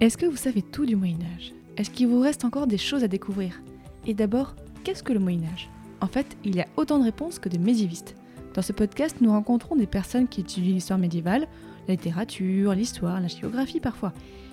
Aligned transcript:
Est-ce 0.00 0.16
que 0.16 0.26
vous 0.26 0.36
savez 0.36 0.62
tout 0.62 0.86
du 0.86 0.94
Moyen 0.94 1.18
Âge 1.34 1.52
Est-ce 1.76 1.90
qu'il 1.90 2.06
vous 2.06 2.20
reste 2.20 2.44
encore 2.44 2.68
des 2.68 2.78
choses 2.78 3.02
à 3.02 3.08
découvrir? 3.08 3.60
Et 4.06 4.14
d'abord, 4.14 4.54
qu'est-ce 4.84 5.02
que 5.02 5.12
le 5.12 5.18
Moyen 5.18 5.42
Âge 5.52 5.68
En 6.00 6.06
fait, 6.06 6.36
il 6.44 6.54
y 6.54 6.60
a 6.60 6.68
autant 6.76 7.00
de 7.00 7.04
réponses 7.04 7.40
que 7.40 7.48
de 7.48 7.58
médiévistes. 7.58 8.14
Dans 8.54 8.62
ce 8.62 8.72
podcast, 8.72 9.16
nous 9.20 9.32
rencontrons 9.32 9.74
des 9.74 9.88
personnes 9.88 10.28
qui 10.28 10.42
étudient 10.42 10.74
l'histoire 10.74 11.00
médiévale, 11.00 11.48
la 11.88 11.94
littérature, 11.94 12.74
l'histoire, 12.74 13.20
la 13.20 13.26
géographie 13.26 13.80
parfois. 13.80 14.12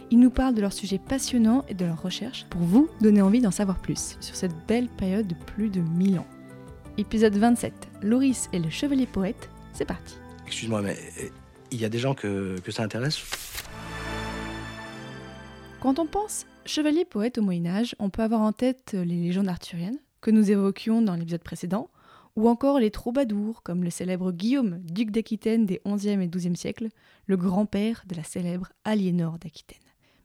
Ils 0.10 0.20
nous 0.20 0.32
parlent 0.32 0.56
de 0.56 0.62
leurs 0.62 0.74
sujets 0.74 0.98
passionnants 0.98 1.64
et 1.70 1.76
de 1.76 1.86
leurs 1.86 2.02
recherches 2.02 2.48
pour 2.50 2.62
vous 2.62 2.90
donner 3.00 3.22
envie 3.22 3.42
d'en 3.42 3.52
savoir 3.52 3.78
plus 3.78 4.18
sur 4.22 4.36
cette 4.36 4.56
belle 4.68 4.88
période 4.88 5.28
de 5.28 5.36
plus 5.36 5.70
de 5.70 5.80
1000 5.80 6.18
ans. 6.18 6.28
Épisode 6.98 7.36
27, 7.36 7.72
Loris 8.02 8.50
et 8.52 8.58
le 8.58 8.72
chevalier 8.72 9.06
poète, 9.06 9.52
c'est 9.74 9.86
parti. 9.86 10.16
Excuse-moi, 10.48 10.82
mais 10.82 10.98
euh, 11.22 11.28
il 11.70 11.80
y 11.80 11.86
a 11.86 11.90
des 11.90 12.00
gens 12.00 12.16
que, 12.16 12.60
que 12.64 12.72
ça 12.72 12.82
intéresse? 12.82 13.22
Quand 15.86 16.00
on 16.00 16.08
pense 16.08 16.48
chevalier 16.66 17.06
poète 17.06 17.38
au 17.38 17.44
Moyen 17.44 17.68
Âge, 17.68 17.96
on 18.00 18.10
peut 18.10 18.24
avoir 18.24 18.42
en 18.42 18.52
tête 18.52 18.94
les 19.00 19.22
légendes 19.22 19.48
arthuriennes, 19.48 20.00
que 20.20 20.32
nous 20.32 20.50
évoquions 20.50 21.04
dans 21.04 21.14
l'épisode 21.14 21.44
précédent, 21.44 21.92
ou 22.36 22.50
encore 22.50 22.80
les 22.80 22.90
troubadours, 22.90 23.62
comme 23.62 23.84
le 23.84 23.92
célèbre 23.92 24.32
Guillaume, 24.32 24.80
duc 24.80 25.12
d'Aquitaine 25.12 25.68
des 25.68 25.84
11e 25.86 26.22
et 26.22 26.28
12e 26.28 26.56
siècles, 26.56 26.88
le 27.28 27.38
grand-père 27.38 28.02
de 28.08 28.16
la 28.16 28.24
célèbre 28.24 28.70
Aliénor 28.84 29.38
d'Aquitaine. 29.38 29.78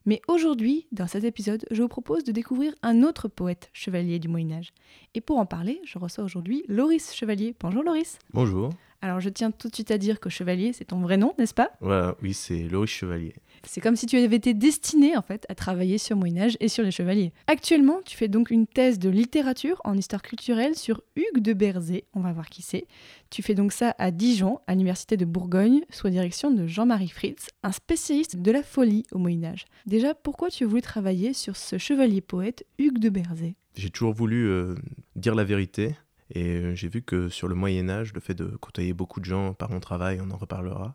Mais 0.06 0.22
aujourd'hui, 0.28 0.86
dans 0.92 1.06
cet 1.06 1.24
épisode, 1.24 1.66
je 1.70 1.82
vous 1.82 1.88
propose 1.88 2.24
de 2.24 2.32
découvrir 2.32 2.74
un 2.82 3.02
autre 3.02 3.28
poète 3.28 3.68
chevalier 3.74 4.18
du 4.18 4.28
Moyen 4.28 4.52
Âge. 4.52 4.72
Et 5.12 5.20
pour 5.20 5.36
en 5.36 5.44
parler, 5.44 5.82
je 5.84 5.98
reçois 5.98 6.24
aujourd'hui 6.24 6.64
Loris 6.68 7.12
Chevalier. 7.12 7.54
Bonjour 7.60 7.82
Loris. 7.82 8.18
Bonjour. 8.32 8.70
Alors 9.02 9.20
je 9.20 9.28
tiens 9.28 9.50
tout 9.50 9.68
de 9.68 9.74
suite 9.74 9.90
à 9.90 9.98
dire 9.98 10.20
que 10.20 10.30
Chevalier, 10.30 10.72
c'est 10.72 10.86
ton 10.86 11.00
vrai 11.00 11.18
nom, 11.18 11.34
n'est-ce 11.38 11.54
pas? 11.54 11.70
Voilà, 11.80 12.16
oui, 12.22 12.32
c'est 12.32 12.62
Loris 12.62 12.90
Chevalier. 12.90 13.34
C'est 13.64 13.80
comme 13.80 13.96
si 13.96 14.06
tu 14.06 14.16
avais 14.16 14.36
été 14.36 14.54
destiné 14.54 15.16
en 15.16 15.22
fait 15.22 15.46
à 15.48 15.54
travailler 15.54 15.98
sur 15.98 16.16
Moyen 16.16 16.44
Âge 16.44 16.56
et 16.60 16.68
sur 16.68 16.82
les 16.82 16.90
chevaliers. 16.90 17.32
Actuellement, 17.46 18.00
tu 18.04 18.16
fais 18.16 18.28
donc 18.28 18.50
une 18.50 18.66
thèse 18.66 18.98
de 18.98 19.08
littérature 19.08 19.80
en 19.84 19.96
histoire 19.96 20.22
culturelle 20.22 20.76
sur 20.76 21.02
Hugues 21.16 21.42
de 21.42 21.52
Berzé, 21.52 22.04
on 22.14 22.20
va 22.20 22.32
voir 22.32 22.48
qui 22.48 22.62
c'est. 22.62 22.86
Tu 23.28 23.42
fais 23.42 23.54
donc 23.54 23.72
ça 23.72 23.94
à 23.98 24.10
Dijon, 24.10 24.58
à 24.66 24.72
l'université 24.72 25.16
de 25.16 25.24
Bourgogne, 25.24 25.80
sous 25.90 26.06
la 26.06 26.12
direction 26.12 26.50
de 26.50 26.66
Jean-Marie 26.66 27.08
Fritz, 27.08 27.48
un 27.62 27.72
spécialiste 27.72 28.36
de 28.36 28.50
la 28.50 28.62
folie 28.62 29.04
au 29.12 29.18
Moyen 29.18 29.44
Âge. 29.44 29.66
Déjà, 29.86 30.14
pourquoi 30.14 30.48
tu 30.48 30.64
voulu 30.64 30.82
travailler 30.82 31.32
sur 31.32 31.56
ce 31.56 31.78
chevalier 31.78 32.20
poète 32.20 32.64
Hugues 32.78 32.98
de 32.98 33.08
Berzé? 33.08 33.56
J'ai 33.76 33.90
toujours 33.90 34.14
voulu 34.14 34.48
euh, 34.48 34.74
dire 35.16 35.34
la 35.34 35.44
vérité 35.44 35.94
et 36.34 36.56
euh, 36.56 36.74
j'ai 36.74 36.88
vu 36.88 37.02
que 37.02 37.28
sur 37.28 37.48
le 37.48 37.54
Moyen 37.54 37.88
Âge, 37.88 38.12
le 38.14 38.20
fait 38.20 38.34
de 38.34 38.46
côtoyer 38.46 38.92
beaucoup 38.92 39.20
de 39.20 39.24
gens 39.24 39.52
par 39.54 39.70
mon 39.70 39.80
travail, 39.80 40.20
on 40.22 40.30
en 40.30 40.36
reparlera, 40.36 40.94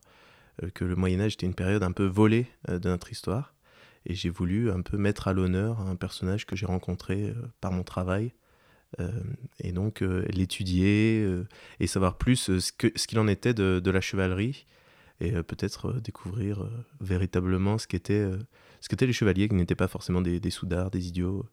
que 0.74 0.86
le 0.86 0.96
Moyen 0.96 1.22
Âge 1.22 1.34
était 1.34 1.46
une 1.46 1.56
période 1.56 1.84
un 1.84 1.92
peu 1.92 2.06
volée 2.06 2.48
euh, 2.70 2.80
de 2.80 2.90
notre 2.90 3.12
histoire. 3.12 3.54
Et 4.06 4.14
j'ai 4.14 4.30
voulu 4.30 4.70
un 4.70 4.82
peu 4.82 4.98
mettre 4.98 5.28
à 5.28 5.34
l'honneur 5.34 5.82
un 5.82 5.96
personnage 5.96 6.46
que 6.46 6.56
j'ai 6.56 6.66
rencontré 6.66 7.30
euh, 7.30 7.34
par 7.62 7.72
mon 7.72 7.84
travail. 7.84 8.34
et 9.60 9.74
donc 9.74 10.00
l'étudier 10.30 11.28
et 11.82 11.88
savoir 11.88 12.18
plus 12.18 12.60
ce 12.60 12.72
qu'il 12.72 12.92
ce 12.96 13.18
en 13.18 13.28
était 13.28 13.54
de, 13.54 13.92
la 13.92 14.00
chevalerie. 14.00 14.68
Et 15.20 15.32
peut-être 15.44 16.00
découvrir 16.00 16.70
véritablement 17.02 17.78
ce 17.78 17.88
qu'étaient 17.88 18.30
les 19.02 19.14
chevaliers, 19.14 19.50
qui 19.50 19.56
n'étaient 19.56 19.76
pas 19.76 19.90
forcément 19.90 20.22
des 20.22 20.50
soudards, 20.50 20.92
des 20.92 21.10
idiots. 21.10 21.46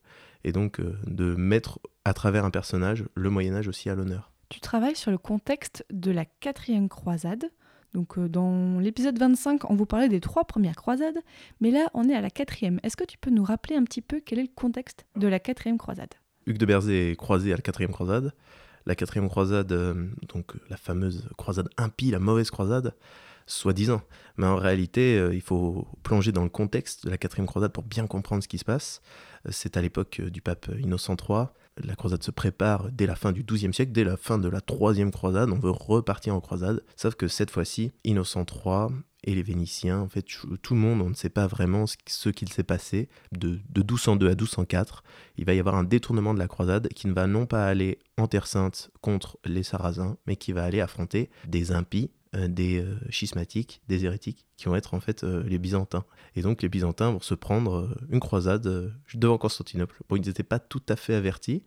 Et 0.44 0.52
donc 0.52 0.80
de 0.80 1.34
mettre 1.34 1.80
à 2.04 2.14
travers 2.14 2.44
un 2.44 2.50
personnage 2.50 3.04
le 3.16 3.30
Moyen 3.30 3.56
Âge 3.56 3.66
aussi 3.66 3.90
à 3.90 3.96
l'honneur. 3.96 4.32
Tu 4.52 4.60
travailles 4.60 4.96
sur 4.96 5.10
le 5.10 5.16
contexte 5.16 5.82
de 5.90 6.10
la 6.10 6.26
quatrième 6.26 6.90
croisade, 6.90 7.50
donc 7.94 8.19
euh, 8.19 8.28
dans 8.28 8.78
l'épisode 8.78 9.19
25, 9.19 9.70
on 9.70 9.75
vous 9.75 9.86
parlait 9.86 10.08
des 10.08 10.20
trois 10.20 10.44
premières 10.44 10.76
croisades, 10.76 11.19
mais 11.60 11.70
là 11.70 11.88
on 11.94 12.08
est 12.08 12.14
à 12.14 12.20
la 12.20 12.30
quatrième. 12.30 12.80
Est-ce 12.82 12.97
que 12.97 13.04
tu 13.04 13.19
peux 13.19 13.30
nous 13.30 13.44
rappeler 13.44 13.76
un 13.76 13.84
petit 13.84 14.00
peu 14.00 14.20
quel 14.25 14.38
est 14.38 14.42
le 14.42 14.48
contexte 14.54 15.06
de 15.16 15.28
la 15.28 15.38
quatrième 15.38 15.78
croisade? 15.78 16.14
Hugues 16.47 16.58
de 16.58 16.66
Berzé 16.66 17.10
est 17.10 17.16
croisé 17.16 17.52
à 17.52 17.56
la 17.56 17.62
quatrième 17.62 17.92
croisade. 17.92 18.32
La 18.86 18.94
quatrième 18.97 19.28
croisade, 19.28 19.70
euh, 19.72 20.08
donc 20.32 20.54
la 20.69 20.76
fameuse 20.76 21.28
croisade 21.36 21.69
impie, 21.76 22.10
la 22.10 22.19
mauvaise 22.19 22.50
croisade, 22.50 22.94
soi-disant. 23.47 24.02
Mais 24.36 24.47
en 24.47 24.56
réalité, 24.56 25.19
euh, 25.19 25.34
il 25.34 25.41
faut 25.41 25.86
plonger 26.02 26.32
dans 26.32 26.42
le 26.42 26.48
contexte 26.48 27.04
de 27.04 27.10
la 27.10 27.19
quatrième 27.19 27.47
croisade 27.47 27.72
pour 27.72 27.84
bien 27.84 28.06
comprendre 28.08 28.42
ce 28.42 28.48
qui 28.48 28.58
se 28.58 28.64
passe. 28.64 29.00
C'est 29.50 29.76
à 29.76 29.82
l'époque 29.82 30.20
du 30.20 30.41
pape 30.41 30.69
Innocent 30.81 31.16
III 31.16 31.47
la 31.78 31.94
croisade 31.94 32.22
se 32.22 32.30
prépare 32.30 32.90
dès 32.92 33.06
la 33.06 33.16
fin 33.16 33.32
du 33.32 33.42
XIIe 33.44 33.72
siècle, 33.72 33.92
dès 33.92 34.04
la 34.04 34.16
fin 34.16 34.38
de 34.38 34.48
la 34.48 34.60
troisième 34.60 35.10
croisade, 35.10 35.50
on 35.50 35.58
veut 35.58 35.70
repartir 35.70 36.34
en 36.34 36.40
croisade, 36.40 36.82
sauf 36.96 37.14
que 37.14 37.28
cette 37.28 37.50
fois-ci, 37.50 37.92
Innocent 38.04 38.44
III 38.44 38.88
et 39.24 39.34
les 39.34 39.42
Vénitiens, 39.42 40.00
en 40.00 40.08
fait, 40.08 40.24
tout 40.62 40.74
le 40.74 40.80
monde, 40.80 41.00
on 41.00 41.10
ne 41.10 41.14
sait 41.14 41.28
pas 41.28 41.46
vraiment 41.46 41.86
ce 41.86 42.28
qu'il 42.30 42.48
s'est 42.52 42.64
passé. 42.64 43.08
De, 43.30 43.60
de 43.70 43.80
1202 43.80 44.26
à 44.26 44.30
1204, 44.30 45.04
il 45.36 45.44
va 45.44 45.54
y 45.54 45.60
avoir 45.60 45.76
un 45.76 45.84
détournement 45.84 46.34
de 46.34 46.40
la 46.40 46.48
croisade 46.48 46.88
qui 46.88 47.06
ne 47.06 47.12
va 47.12 47.26
non 47.26 47.46
pas 47.46 47.66
aller 47.66 47.98
en 48.18 48.26
Terre 48.26 48.46
Sainte 48.46 48.90
contre 49.00 49.38
les 49.44 49.62
Sarrasins, 49.62 50.16
mais 50.26 50.36
qui 50.36 50.52
va 50.52 50.64
aller 50.64 50.80
affronter 50.80 51.30
des 51.46 51.70
impies 51.70 52.10
des 52.34 52.81
euh, 52.81 52.97
schismatiques, 53.10 53.82
des 53.88 54.04
hérétiques, 54.04 54.47
qui 54.56 54.65
vont 54.66 54.75
être 54.75 54.94
en 54.94 55.00
fait 55.00 55.25
euh, 55.25 55.43
les 55.44 55.59
Byzantins. 55.59 56.04
Et 56.34 56.43
donc 56.43 56.62
les 56.62 56.69
Byzantins 56.69 57.10
vont 57.10 57.20
se 57.20 57.34
prendre 57.34 57.94
une 58.09 58.20
croisade 58.20 58.93
devant 59.15 59.38
Constantinople. 59.38 60.00
Bon, 60.09 60.16
ils 60.16 60.26
n'étaient 60.26 60.43
pas 60.43 60.59
tout 60.59 60.82
à 60.88 60.97
fait 60.97 61.15
avertis, 61.15 61.62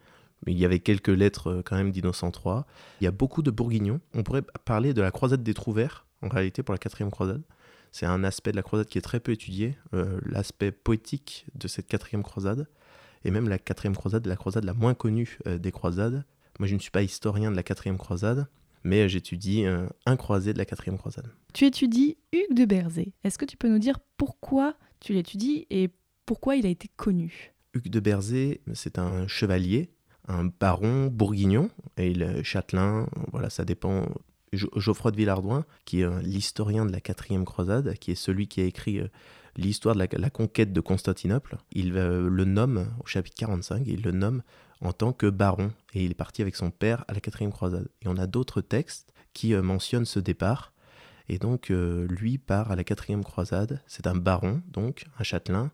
mais 0.45 0.53
il 0.53 0.57
y 0.57 0.65
avait 0.65 0.79
quelques 0.79 1.09
lettres 1.09 1.61
quand 1.65 1.75
même 1.75 1.91
d'Innocent 1.91 2.31
III. 2.31 2.61
Il 2.99 3.03
y 3.03 3.07
a 3.07 3.11
beaucoup 3.11 3.43
de 3.43 3.51
bourguignons. 3.51 4.01
On 4.13 4.23
pourrait 4.23 4.43
parler 4.65 4.93
de 4.93 5.01
la 5.01 5.11
croisade 5.11 5.43
des 5.43 5.53
Trouvères, 5.53 6.07
en 6.21 6.29
réalité, 6.29 6.63
pour 6.63 6.73
la 6.73 6.79
quatrième 6.79 7.11
croisade. 7.11 7.43
C'est 7.91 8.05
un 8.05 8.23
aspect 8.23 8.51
de 8.51 8.57
la 8.57 8.63
croisade 8.63 8.87
qui 8.87 8.97
est 8.97 9.01
très 9.01 9.19
peu 9.19 9.31
étudié, 9.31 9.77
l'aspect 10.25 10.71
poétique 10.71 11.45
de 11.55 11.69
cette 11.69 11.87
quatrième 11.87 12.23
croisade, 12.23 12.67
et 13.23 13.31
même 13.31 13.47
la 13.47 13.57
quatrième 13.57 13.95
croisade, 13.95 14.25
la 14.25 14.35
croisade 14.35 14.65
la 14.65 14.73
moins 14.73 14.93
connue 14.93 15.39
des 15.45 15.71
croisades. 15.71 16.25
Moi, 16.59 16.67
je 16.67 16.75
ne 16.75 16.79
suis 16.79 16.91
pas 16.91 17.03
historien 17.03 17.51
de 17.51 17.55
la 17.55 17.63
quatrième 17.63 17.97
croisade, 17.97 18.47
mais 18.85 19.09
j'étudie 19.09 19.65
un 20.05 20.15
croisé 20.15 20.53
de 20.53 20.57
la 20.57 20.65
quatrième 20.65 20.97
croisade. 20.97 21.29
Tu 21.53 21.65
étudies 21.65 22.17
Hugues 22.31 22.55
de 22.55 22.65
Berzé. 22.65 23.13
Est-ce 23.23 23.37
que 23.37 23.45
tu 23.45 23.57
peux 23.57 23.67
nous 23.67 23.79
dire 23.79 23.99
pourquoi 24.15 24.75
tu 24.99 25.13
l'étudies 25.13 25.65
et 25.69 25.89
pourquoi 26.25 26.55
il 26.55 26.65
a 26.65 26.69
été 26.69 26.89
connu? 26.95 27.53
Hugues 27.73 27.89
de 27.89 27.99
Berzé, 27.99 28.61
c'est 28.73 28.99
un 28.99 29.27
chevalier, 29.27 29.89
un 30.27 30.45
baron 30.45 31.07
bourguignon, 31.07 31.69
et 31.97 32.13
le 32.13 32.43
châtelain, 32.43 33.07
voilà, 33.31 33.49
ça 33.49 33.65
dépend. 33.65 34.07
Geoffroy 34.53 35.11
de 35.11 35.17
Villardouin, 35.17 35.65
qui 35.83 35.99
est 35.99 36.21
l'historien 36.21 36.85
de 36.85 36.91
la 36.91 37.01
quatrième 37.01 37.43
croisade, 37.43 37.95
qui 37.95 38.11
est 38.11 38.15
celui 38.15 38.47
qui 38.47 38.61
a 38.61 38.63
écrit 38.63 39.01
l'histoire 39.57 39.95
de 39.95 40.07
la, 40.17 40.29
conquête 40.29 40.71
de 40.71 40.79
Constantinople. 40.79 41.57
Il 41.73 41.91
le 41.91 42.45
nomme, 42.45 42.87
au 43.03 43.05
chapitre 43.05 43.35
45, 43.37 43.83
il 43.85 44.01
le 44.01 44.11
nomme 44.11 44.43
en 44.81 44.93
tant 44.93 45.13
que 45.13 45.27
baron, 45.27 45.71
et 45.93 46.03
il 46.03 46.11
est 46.11 46.15
parti 46.15 46.41
avec 46.41 46.55
son 46.55 46.71
père 46.71 47.05
à 47.07 47.13
la 47.13 47.19
quatrième 47.19 47.51
croisade. 47.51 47.87
Et 48.01 48.07
on 48.07 48.17
a 48.17 48.27
d'autres 48.27 48.61
textes 48.61 49.13
qui 49.33 49.53
euh, 49.53 49.61
mentionnent 49.61 50.05
ce 50.05 50.19
départ, 50.19 50.73
et 51.27 51.37
donc 51.37 51.71
euh, 51.71 52.07
lui 52.07 52.37
part 52.37 52.71
à 52.71 52.75
la 52.75 52.83
quatrième 52.83 53.23
croisade, 53.23 53.81
c'est 53.87 54.07
un 54.07 54.15
baron, 54.15 54.61
donc 54.71 55.05
un 55.19 55.23
châtelain, 55.23 55.71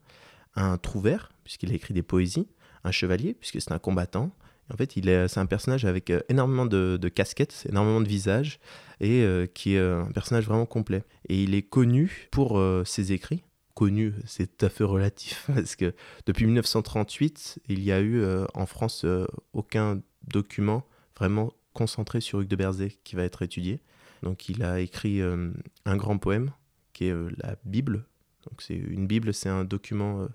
un 0.56 0.78
trouvère, 0.78 1.31
puisqu'il 1.44 1.72
a 1.72 1.75
écrit 1.75 1.94
des 1.94 2.03
poésies, 2.03 2.47
un 2.84 2.91
chevalier, 2.91 3.34
puisque 3.34 3.61
c'est 3.61 3.72
un 3.72 3.79
combattant, 3.79 4.31
en 4.72 4.78
fait, 4.78 4.96
est, 4.96 5.28
c'est 5.28 5.40
un 5.40 5.46
personnage 5.46 5.84
avec 5.84 6.09
euh, 6.09 6.22
énormément 6.29 6.66
de, 6.66 6.97
casquettes, 7.14 7.66
énormément 7.67 7.99
de 7.99 8.08
visages, 8.08 8.59
et 9.02 9.25
qui 9.55 9.73
est 9.73 9.79
un 9.79 10.11
personnage 10.11 10.46
vraiment 10.46 10.67
complet. 10.67 11.03
Et 11.28 11.41
il 11.41 11.55
est 11.55 11.64
connu 11.64 12.29
pour 12.29 12.61
ses 12.85 13.14
écrits, 13.14 13.43
connu, 13.73 14.14
c'est 14.26 14.58
tout 14.58 14.66
à 14.66 14.70
fait 14.70 14.84
relatif, 14.84 15.46
parce 15.53 15.76
que 15.76 15.94
depuis 16.26 16.46
1938, 16.46 17.59
il 17.68 17.84
y 17.84 17.91
a 17.91 18.00
eu 18.00 18.22
euh, 18.22 18.46
en 18.53 18.66
France 18.66 19.03
euh, 19.06 19.26
aucun 19.53 20.02
document 20.28 20.85
vraiment 21.18 21.53
concentré 21.73 22.22
sur 22.22 22.41
Hugues 22.41 22.47
de 22.47 22.56
Berzé 22.56 22.97
qui 23.03 23.16
va 23.16 23.23
être 23.23 23.41
étudié. 23.41 23.82
Donc 24.23 24.50
il 24.50 24.64
a 24.64 24.79
écrit 24.79 25.22
euh, 25.22 25.52
un 25.85 25.97
grand 25.97 26.18
poème 26.18 26.52
qui 26.94 27.06
est 27.06 27.14
la 27.38 27.56
Bible. 27.66 28.06
Donc 28.50 28.62
c'est 28.62 28.76
une 28.76 29.08
Bible, 29.08 29.34
c'est 29.34 29.50
un 29.50 29.64
document, 29.64 30.28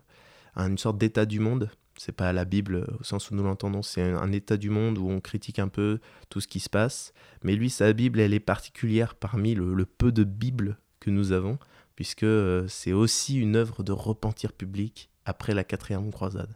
une 0.57 0.79
sorte 0.79 0.99
d'état 0.99 1.27
du 1.27 1.41
monde. 1.41 1.71
C'est 1.99 2.13
pas 2.13 2.33
la 2.33 2.45
Bible 2.45 2.87
au 3.01 3.05
sens 3.05 3.31
où 3.31 3.35
nous 3.35 3.43
l'entendons, 3.43 3.83
c'est 3.83 4.03
un 4.03 4.33
état 4.33 4.57
du 4.57 4.71
monde 4.71 4.99
où 4.99 5.09
on 5.09 5.21
critique 5.21 5.59
un 5.59 5.69
peu 5.69 5.99
tout 6.29 6.41
ce 6.41 6.49
qui 6.49 6.61
se 6.61 6.69
passe. 6.69 7.13
Mais 7.43 7.55
lui, 7.55 7.71
sa 7.71 7.93
Bible, 7.93 8.21
elle 8.21 8.35
est 8.35 8.41
particulière 8.41 9.15
parmi 9.15 9.55
le 9.55 9.85
peu 9.87 10.13
de 10.13 10.25
Bibles 10.25 10.79
que 11.01 11.11
nous 11.11 11.33
avons 11.33 11.59
puisque 11.97 12.23
euh, 12.23 12.67
c'est 12.69 12.93
aussi 12.93 13.39
une 13.41 13.57
œuvre 13.57 13.83
de 13.83 13.93
repentir 13.93 14.53
public 14.53 15.11
après 15.25 15.55
la 15.55 15.65
quatrième 15.65 16.13
croisade. 16.13 16.55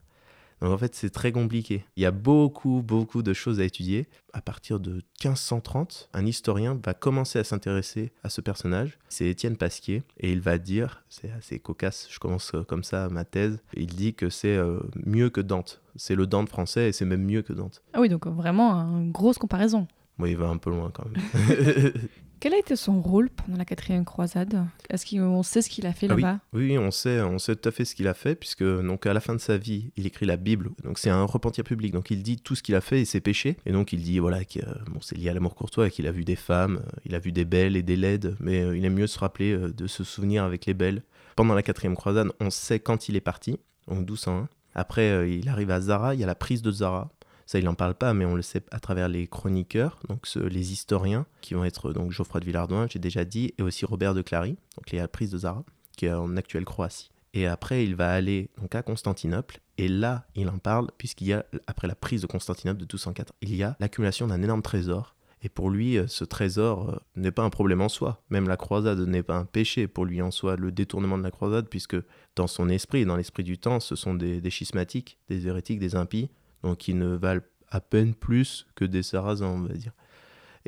Donc 0.60 0.72
en 0.72 0.78
fait, 0.78 0.94
c'est 0.94 1.10
très 1.10 1.32
compliqué. 1.32 1.84
Il 1.96 2.02
y 2.02 2.06
a 2.06 2.10
beaucoup, 2.10 2.82
beaucoup 2.82 3.22
de 3.22 3.32
choses 3.32 3.60
à 3.60 3.64
étudier. 3.64 4.06
À 4.32 4.42
partir 4.42 4.78
de 4.78 4.92
1530, 5.22 6.10
un 6.12 6.26
historien 6.26 6.78
va 6.84 6.92
commencer 6.92 7.38
à 7.38 7.44
s'intéresser 7.44 8.12
à 8.22 8.28
ce 8.28 8.42
personnage. 8.42 8.98
C'est 9.08 9.26
Étienne 9.26 9.56
Pasquier. 9.56 10.02
Et 10.19 10.31
il 10.31 10.40
va 10.40 10.58
dire, 10.58 11.02
c'est 11.08 11.31
assez 11.32 11.58
cocasse, 11.58 12.08
je 12.10 12.19
commence 12.19 12.52
euh, 12.54 12.62
comme 12.62 12.84
ça 12.84 13.08
ma 13.08 13.25
thèse, 13.25 13.58
il 13.75 13.86
dit 13.86 14.14
que 14.14 14.28
c'est 14.28 14.56
euh, 14.56 14.81
mieux 15.06 15.31
que 15.31 15.40
Dante. 15.40 15.81
C'est 15.96 16.14
le 16.14 16.26
Dante 16.26 16.48
français 16.48 16.90
et 16.90 16.93
c'est 16.93 17.06
même 17.06 17.25
mieux 17.25 17.43
que 17.43 17.54
Dante. 17.54 17.82
Ah 17.94 18.00
oui, 18.00 18.08
donc 18.08 18.26
vraiment 18.26 18.75
une 18.98 19.12
grosse 19.12 19.38
comparaison. 19.38 19.88
Oui, 20.19 20.32
il 20.32 20.36
va 20.36 20.48
un 20.48 20.58
peu 20.58 20.70
loin 20.70 20.90
quand 20.93 21.06
même. 21.06 21.93
Quel 22.40 22.54
a 22.54 22.58
été 22.58 22.75
son 22.75 23.02
rôle 23.02 23.28
pendant 23.28 23.58
la 23.58 23.66
quatrième 23.66 24.06
croisade? 24.06 24.64
Est-ce 24.88 25.04
qu'on 25.04 25.42
sait 25.42 25.60
ce 25.60 25.69
qu'il 25.69 25.87
a 25.87 25.92
fait 25.92 26.06
Ah 26.08 26.14
oui. 26.14 26.22
là-bas? 26.22 26.40
Oui, 26.54 26.78
on 26.78 26.90
sait, 26.90 27.20
on 27.20 27.38
sait 27.38 27.54
tout 27.54 27.69
à 27.69 27.72
fait 27.72 27.84
ce 27.84 27.94
qu'il 27.94 28.08
a 28.08 28.14
fait, 28.14 28.34
puisque 28.34 28.64
donc 28.64 29.04
à 29.04 29.12
la 29.12 29.20
fin 29.20 29.34
de 29.34 29.40
sa 29.40 29.58
vie, 29.58 29.92
il 29.98 30.06
écrit 30.06 30.25
la 30.25 30.38
Bible. 30.38 30.70
Donc 30.82 30.98
c'est 30.98 31.10
un 31.10 31.25
repentir 31.25 31.64
public. 31.64 31.92
Donc 31.92 32.10
il 32.10 32.22
dit 32.22 32.38
tout 32.38 32.54
ce 32.54 32.62
qu'il 32.62 32.75
a 32.75 32.81
fait 32.81 33.02
et 33.02 33.04
ses 33.04 33.20
péchés. 33.20 33.58
Et 33.66 33.72
donc 33.72 33.92
il 33.92 34.00
dit 34.00 34.19
voilà 34.20 34.46
que 34.46 34.60
bon, 34.90 35.00
c'est 35.02 35.19
lié 35.19 35.28
à 35.28 35.34
l'amour 35.34 35.54
courtois, 35.54 35.88
et 35.88 35.90
qu'il 35.90 36.06
a 36.06 36.12
vu 36.12 36.25
des 36.25 36.34
femmes, 36.34 36.81
euh, 36.82 37.00
il 37.04 37.14
a 37.14 37.19
vu 37.19 37.31
des 37.31 37.44
belles 37.44 37.76
et 37.76 37.82
des 37.82 37.96
laides, 37.96 38.34
mais 38.40 38.62
euh, 38.62 38.75
il 38.75 38.86
aime 38.86 38.94
mieux 38.94 39.06
se 39.06 39.19
rappeler 39.19 39.52
euh, 39.52 39.70
de 39.70 39.86
se 39.86 40.02
souvenir 40.02 40.43
avec 40.43 40.64
les 40.64 40.72
belles. 40.75 41.02
Pendant 41.36 41.52
la 41.52 41.62
quatrième 41.62 41.94
croisade, 41.94 42.31
on 42.40 42.48
sait 42.48 42.81
quand 42.81 43.10
il 43.10 43.16
est 43.16 43.20
parti, 43.20 43.58
donc 43.86 43.98
1201. 43.98 44.48
Après, 44.75 45.10
euh, 45.10 45.28
il 45.28 45.48
arrive 45.48 45.70
à 45.70 45.81
Zara, 45.81 46.14
il 46.14 46.20
y 46.20 46.25
a 46.25 46.26
la 46.26 46.34
prise 46.34 46.62
de 46.62 46.70
Zara. 46.70 47.10
Ça, 47.50 47.58
il 47.58 47.64
n'en 47.64 47.75
parle 47.75 47.97
pas, 47.97 48.14
mais 48.14 48.25
on 48.25 48.37
le 48.37 48.43
sait 48.43 48.62
à 48.70 48.79
travers 48.79 49.08
les 49.08 49.26
chroniqueurs, 49.26 49.99
donc 50.08 50.25
ce- 50.29 50.38
les 50.38 50.70
historiens, 50.73 51.26
qui 51.41 51.55
vont 51.55 51.64
être 51.64 51.93
donc 51.93 52.12
Geoffroy 52.12 52.38
de 52.38 52.44
Villardouin, 52.44 52.87
j'ai 52.88 53.00
déjà 53.00 53.25
dit, 53.25 53.55
et 53.58 53.62
aussi 53.62 53.85
Robert 53.85 54.14
de 54.14 54.23
Clary, 54.23 54.50
donc 54.76 54.93
il 54.93 54.94
y 54.94 54.99
a 55.00 55.02
la 55.02 55.08
prise 55.08 55.32
de 55.32 55.38
Zara, 55.38 55.64
qui 55.97 56.06
est 56.06 56.12
en 56.12 56.37
actuelle 56.37 56.64
Croatie. 56.64 57.11
Et 57.35 57.49
après, 57.49 57.82
il 57.82 57.97
va 57.97 58.12
aller 58.12 58.50
donc 58.61 58.76
à 58.76 58.85
Constantinople, 58.85 59.58
et 59.79 59.88
là, 59.88 60.26
il 60.37 60.49
en 60.49 60.58
parle, 60.58 60.93
puisqu'il 60.97 61.26
y 61.26 61.32
a, 61.32 61.44
après 61.67 61.88
la 61.88 61.97
prise 61.97 62.23
de 62.23 62.29
Constantinople 62.29 62.79
de 62.79 62.85
1204, 62.85 63.32
il 63.43 63.56
y 63.56 63.64
a 63.64 63.76
l'accumulation 63.81 64.29
d'un 64.29 64.41
énorme 64.43 64.62
trésor. 64.62 65.17
Et 65.43 65.49
pour 65.49 65.70
lui, 65.70 65.99
euh, 65.99 66.06
ce 66.06 66.23
trésor 66.23 66.91
euh, 66.91 66.96
n'est 67.17 67.32
pas 67.32 67.43
un 67.43 67.50
problème 67.50 67.81
en 67.81 67.88
soi. 67.88 68.23
Même 68.31 68.46
la 68.46 68.58
croisade 68.58 69.00
n'est 69.00 69.25
pas 69.25 69.37
un 69.37 69.44
péché 69.46 69.88
pour 69.88 70.05
lui 70.05 70.23
en 70.23 70.31
soi, 70.31 70.55
le 70.55 70.70
détournement 70.70 71.19
de 71.19 71.25
la 71.25 71.32
croisade, 71.32 71.67
puisque 71.69 71.96
dans 72.37 72.46
son 72.46 72.69
esprit, 72.69 73.05
dans 73.06 73.17
l'esprit 73.17 73.43
du 73.43 73.58
temps, 73.58 73.81
ce 73.81 73.96
sont 73.96 74.14
des 74.14 74.50
schismatiques, 74.50 75.19
des 75.29 75.49
hérétiques, 75.49 75.81
des 75.81 75.96
impies, 75.96 76.29
donc 76.62 76.78
qui 76.78 76.94
ne 76.94 77.16
valent 77.16 77.42
à 77.68 77.80
peine 77.80 78.14
plus 78.14 78.66
que 78.74 78.84
des 78.84 79.02
sarrasins, 79.02 79.46
on 79.46 79.60
va 79.60 79.74
dire. 79.74 79.92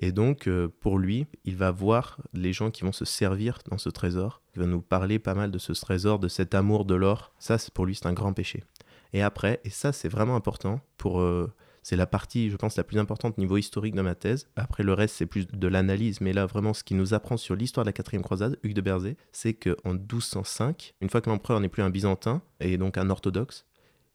Et 0.01 0.13
donc, 0.13 0.47
euh, 0.47 0.69
pour 0.81 0.99
lui, 0.99 1.27
il 1.45 1.57
va 1.57 1.71
voir 1.71 2.19
les 2.33 2.53
gens 2.53 2.71
qui 2.71 2.83
vont 2.83 2.93
se 2.93 3.05
servir 3.05 3.59
dans 3.71 3.79
ce 3.79 3.91
trésor. 3.91 4.41
Il 4.55 4.61
va 4.61 4.67
nous 4.67 4.81
parler 4.81 5.19
pas 5.19 5.35
mal 5.35 5.51
de 5.51 5.59
ce 5.59 5.73
trésor, 5.73 6.19
de 6.19 6.29
cet 6.29 6.55
amour 6.55 6.85
de 6.85 6.95
l'or. 6.95 7.33
Ça, 7.39 7.57
pour 7.75 7.85
lui, 7.85 7.95
c'est 7.95 8.07
un 8.07 8.13
grand 8.13 8.33
péché. 8.33 8.65
Et 9.13 9.23
après, 9.23 9.61
et 9.65 9.71
ça, 9.71 9.93
c'est 9.93 10.09
vraiment 10.09 10.37
important 10.37 10.81
pour. 10.97 11.21
euh, 11.21 11.53
c'est 11.83 11.97
la 11.97 12.07
partie, 12.07 12.49
je 12.49 12.57
pense, 12.57 12.77
la 12.77 12.85
plus 12.85 12.99
importante 12.99 13.39
niveau 13.39 13.57
historique 13.57 13.97
de 13.97 14.03
ma 14.03 14.15
thèse. 14.15 14.47
Après, 14.55 14.85
le 14.85 14.93
reste, 14.93 15.17
c'est 15.17 15.27
plus 15.27 15.49
de 15.49 15.67
l'analyse. 15.67 16.21
Mais 16.21 16.33
là, 16.33 16.47
vraiment, 16.47 16.75
ce 16.75 16.85
qui 16.85 16.95
nous 16.95 17.13
apprend 17.13 17.37
sur 17.37 17.57
l'histoire 17.57 17.85
de 17.85 17.89
la 17.89 17.93
quatrième 17.93 18.23
croisade, 18.23 18.57
Hugues 18.63 18.75
de 18.75 18.81
Berzé, 18.81 19.17
c'est 19.33 19.55
qu'en 19.55 19.95
1205, 19.95 20.95
une 21.01 21.11
fois 21.11 21.21
que 21.21 21.29
l'empereur 21.29 21.59
n'est 21.59 21.69
plus 21.69 21.83
un 21.83 21.91
byzantin, 21.91 22.41
et 22.61 22.79
donc 22.79 22.99
un 22.99 23.11
orthodoxe, 23.11 23.67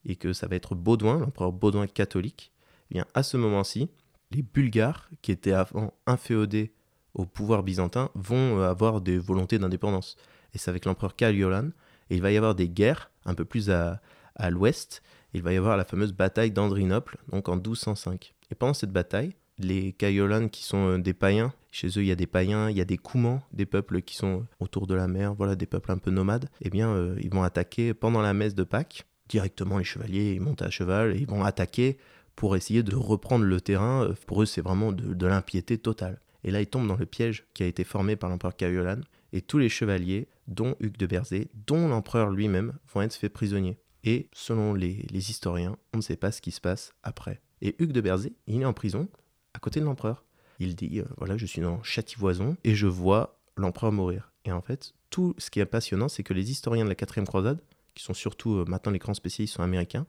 et 0.07 0.15
que 0.15 0.33
ça 0.33 0.47
va 0.47 0.55
être 0.55 0.73
Baudouin, 0.73 1.19
l'empereur 1.19 1.51
Baudouin 1.51 1.85
catholique, 1.85 2.51
eh 2.89 2.95
bien, 2.95 3.05
à 3.13 3.21
ce 3.21 3.37
moment-ci, 3.37 3.89
les 4.31 4.41
Bulgares, 4.41 5.09
qui 5.21 5.31
étaient 5.31 5.53
avant 5.53 5.93
inféodés 6.07 6.71
au 7.13 7.25
pouvoir 7.25 7.63
byzantin, 7.63 8.09
vont 8.15 8.59
euh, 8.59 8.69
avoir 8.69 9.01
des 9.01 9.17
volontés 9.17 9.59
d'indépendance. 9.59 10.17
Et 10.53 10.57
c'est 10.57 10.69
avec 10.69 10.85
l'empereur 10.85 11.15
Kaliolan, 11.15 11.69
et 12.09 12.15
il 12.15 12.21
va 12.21 12.31
y 12.31 12.37
avoir 12.37 12.55
des 12.55 12.69
guerres 12.69 13.11
un 13.25 13.35
peu 13.35 13.45
plus 13.45 13.69
à, 13.69 14.01
l'ouest. 14.49 15.01
Il 15.33 15.41
va 15.41 15.51
y 15.51 15.57
avoir 15.57 15.77
la 15.77 15.83
fameuse 15.83 16.13
bataille 16.13 16.51
d'Andrinople, 16.51 17.17
donc 17.29 17.49
en 17.49 17.55
1205. 17.55 18.33
Et 18.49 18.55
pendant 18.55 18.73
cette 18.73 18.91
bataille, 18.91 19.35
les 19.57 19.91
Kaiolan, 19.93 20.47
qui 20.47 20.63
sont 20.63 20.87
euh, 20.87 20.97
des 20.99 21.13
païens, 21.13 21.53
chez 21.71 21.87
eux 21.87 22.03
il 22.03 22.07
y 22.07 22.11
a 22.11 22.15
des 22.15 22.27
païens, 22.27 22.69
il 22.69 22.77
y 22.77 22.81
a 22.81 22.85
des 22.85 22.97
Koumans, 22.97 23.41
des 23.51 23.65
peuples 23.65 24.01
qui 24.01 24.15
sont 24.15 24.45
autour 24.59 24.87
de 24.87 24.95
la 24.95 25.07
mer, 25.07 25.33
voilà, 25.33 25.55
des 25.55 25.65
peuples 25.65 25.91
un 25.91 25.97
peu 25.97 26.11
nomades, 26.11 26.49
eh 26.61 26.69
bien, 26.69 26.89
euh, 26.89 27.17
ils 27.21 27.33
vont 27.33 27.43
attaquer 27.43 27.93
pendant 27.93 28.21
la 28.21 28.33
messe 28.33 28.55
de 28.55 28.63
Pâques. 28.63 29.05
Directement, 29.29 29.77
les 29.77 29.83
chevaliers, 29.83 30.33
ils 30.33 30.41
montent 30.41 30.61
à 30.61 30.69
cheval 30.69 31.15
et 31.15 31.19
ils 31.19 31.27
vont 31.27 31.43
attaquer 31.43 31.97
pour 32.35 32.55
essayer 32.55 32.83
de 32.83 32.95
reprendre 32.95 33.45
le 33.45 33.59
terrain. 33.61 34.05
Euh, 34.05 34.13
Pour 34.25 34.41
eux, 34.41 34.45
c'est 34.45 34.61
vraiment 34.61 34.91
de, 34.91 35.27
l'impiété 35.27 35.77
totale. 35.77 36.21
Et 36.43 36.51
là, 36.51 36.61
ils 36.61 36.67
tombent 36.67 36.87
dans 36.87 36.95
le 36.95 37.05
piège 37.05 37.45
qui 37.53 37.63
a 37.63 37.65
été 37.65 37.83
formé 37.83 38.15
par 38.15 38.29
l'empereur 38.29 38.55
Kaiolan. 38.55 39.01
Et 39.33 39.41
tous 39.41 39.57
les 39.57 39.69
chevaliers, 39.69 40.27
dont 40.47 40.75
Hugues 40.79 40.97
de 40.97 41.07
Berzé, 41.07 41.49
dont 41.65 41.89
l'empereur 41.89 42.29
lui-même, 42.29 42.73
vont 42.93 43.01
être 43.01 43.15
faits 43.15 43.33
prisonniers. 43.33 43.77
Et 44.03 44.29
selon 44.31 44.73
les, 44.73 45.05
les 45.09 45.29
historiens, 45.29 45.75
on 45.93 45.97
ne 45.97 46.01
sait 46.01 46.15
pas 46.15 46.31
ce 46.31 46.41
qui 46.41 46.51
se 46.51 46.61
passe 46.61 46.93
après. 47.03 47.41
Et 47.61 47.75
Hugues 47.79 47.91
de 47.91 48.01
Berzé, 48.01 48.33
il 48.45 48.61
est 48.61 48.65
en 48.65 48.73
prison 48.73 49.09
à 49.53 49.59
côté 49.59 49.79
de 49.79 49.85
l'empereur. 49.85 50.23
Il 50.59 50.75
dit, 50.75 50.99
euh, 50.99 51.05
voilà, 51.17 51.37
je 51.37 51.45
suis 51.45 51.61
dans 51.61 51.81
Châtivoison 51.83 52.55
et 52.63 52.75
je 52.75 52.87
vois 52.87 53.39
l'empereur 53.57 53.91
mourir. 53.91 54.31
Et 54.45 54.51
en 54.51 54.61
fait, 54.61 54.93
tout 55.09 55.35
ce 55.37 55.49
qui 55.49 55.59
est 55.59 55.65
passionnant, 55.65 56.07
c'est 56.07 56.23
que 56.23 56.33
les 56.33 56.51
historiens 56.51 56.83
de 56.83 56.89
la 56.89 56.95
quatrième 56.95 57.27
croisade, 57.27 57.59
qui 57.97 58.03
sont 58.03 58.13
surtout 58.13 58.55
euh, 58.55 58.65
maintenant 58.67 58.91
les 58.91 58.99
grands 58.99 59.13
spécialistes 59.13 59.59
américains, 59.59 60.05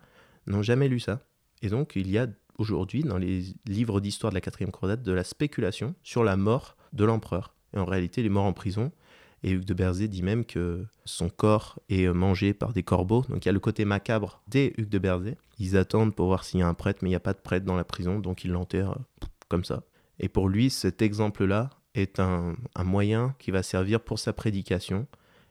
n'ont 0.46 0.62
jamais 0.62 0.88
lu 0.88 1.00
ça. 1.00 1.20
Et 1.62 1.68
donc, 1.68 1.92
il 1.96 2.10
y 2.10 2.18
a 2.18 2.26
aujourd'hui, 2.58 3.02
dans 3.02 3.18
les 3.18 3.54
livres 3.66 4.00
d'histoire 4.00 4.30
de 4.30 4.34
la 4.34 4.40
quatrième 4.40 4.70
croisade, 4.70 5.02
de 5.02 5.12
la 5.12 5.24
spéculation 5.24 5.94
sur 6.02 6.22
la 6.22 6.36
mort 6.36 6.76
de 6.92 7.04
l'empereur. 7.04 7.54
Et 7.74 7.78
en 7.78 7.84
réalité, 7.84 8.20
il 8.20 8.26
est 8.26 8.30
mort 8.30 8.44
en 8.44 8.52
prison. 8.52 8.92
Et 9.42 9.52
Hugues 9.52 9.64
de 9.64 9.74
Berzé 9.74 10.08
dit 10.08 10.22
même 10.22 10.44
que 10.44 10.84
son 11.04 11.28
corps 11.28 11.78
est 11.88 12.06
euh, 12.06 12.12
mangé 12.12 12.54
par 12.54 12.72
des 12.72 12.82
corbeaux. 12.82 13.24
Donc 13.28 13.44
il 13.44 13.48
y 13.48 13.50
a 13.50 13.52
le 13.52 13.60
côté 13.60 13.84
macabre 13.84 14.42
des 14.48 14.74
Hugues 14.76 14.88
de 14.88 14.98
Berzé. 14.98 15.36
Ils 15.58 15.76
attendent 15.76 16.14
pour 16.14 16.26
voir 16.26 16.44
s'il 16.44 16.60
y 16.60 16.62
a 16.62 16.68
un 16.68 16.74
prêtre, 16.74 17.00
mais 17.02 17.08
il 17.08 17.12
n'y 17.12 17.16
a 17.16 17.20
pas 17.20 17.34
de 17.34 17.38
prêtre 17.38 17.64
dans 17.64 17.76
la 17.76 17.84
prison, 17.84 18.18
donc 18.18 18.44
ils 18.44 18.50
l'enterrent 18.50 18.98
comme 19.48 19.64
ça. 19.64 19.84
Et 20.18 20.28
pour 20.28 20.48
lui, 20.48 20.70
cet 20.70 21.02
exemple-là 21.02 21.70
est 21.94 22.18
un 22.18 22.56
moyen 22.84 23.36
qui 23.38 23.52
va 23.52 23.62
servir 23.62 24.00
pour 24.00 24.18
sa 24.18 24.32
prédication. 24.32 25.06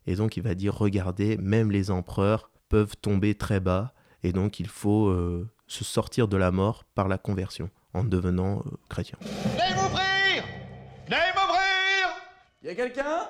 Et 0.07 0.15
donc 0.15 0.37
il 0.37 0.43
va 0.43 0.55
dire, 0.55 0.73
regardez, 0.73 1.37
même 1.37 1.69
les 1.69 1.91
empereurs 1.91 2.49
peuvent 2.69 2.95
tomber 2.95 3.35
très 3.35 3.59
bas. 3.59 3.93
Et 4.23 4.31
donc 4.31 4.59
il 4.59 4.67
faut 4.67 5.07
euh, 5.07 5.47
se 5.67 5.83
sortir 5.83 6.27
de 6.27 6.37
la 6.37 6.49
mort 6.51 6.85
par 6.95 7.07
la 7.07 7.17
conversion, 7.17 7.69
en 7.93 8.03
devenant 8.03 8.59
euh, 8.59 8.71
chrétien. 8.89 9.17
Veuillez 9.21 9.75
m'ouvrir! 9.75 10.43
Veuillez 11.07 11.33
m'ouvrir! 11.35 12.07
Y 12.63 12.69
a 12.69 12.75
quelqu'un? 12.75 13.29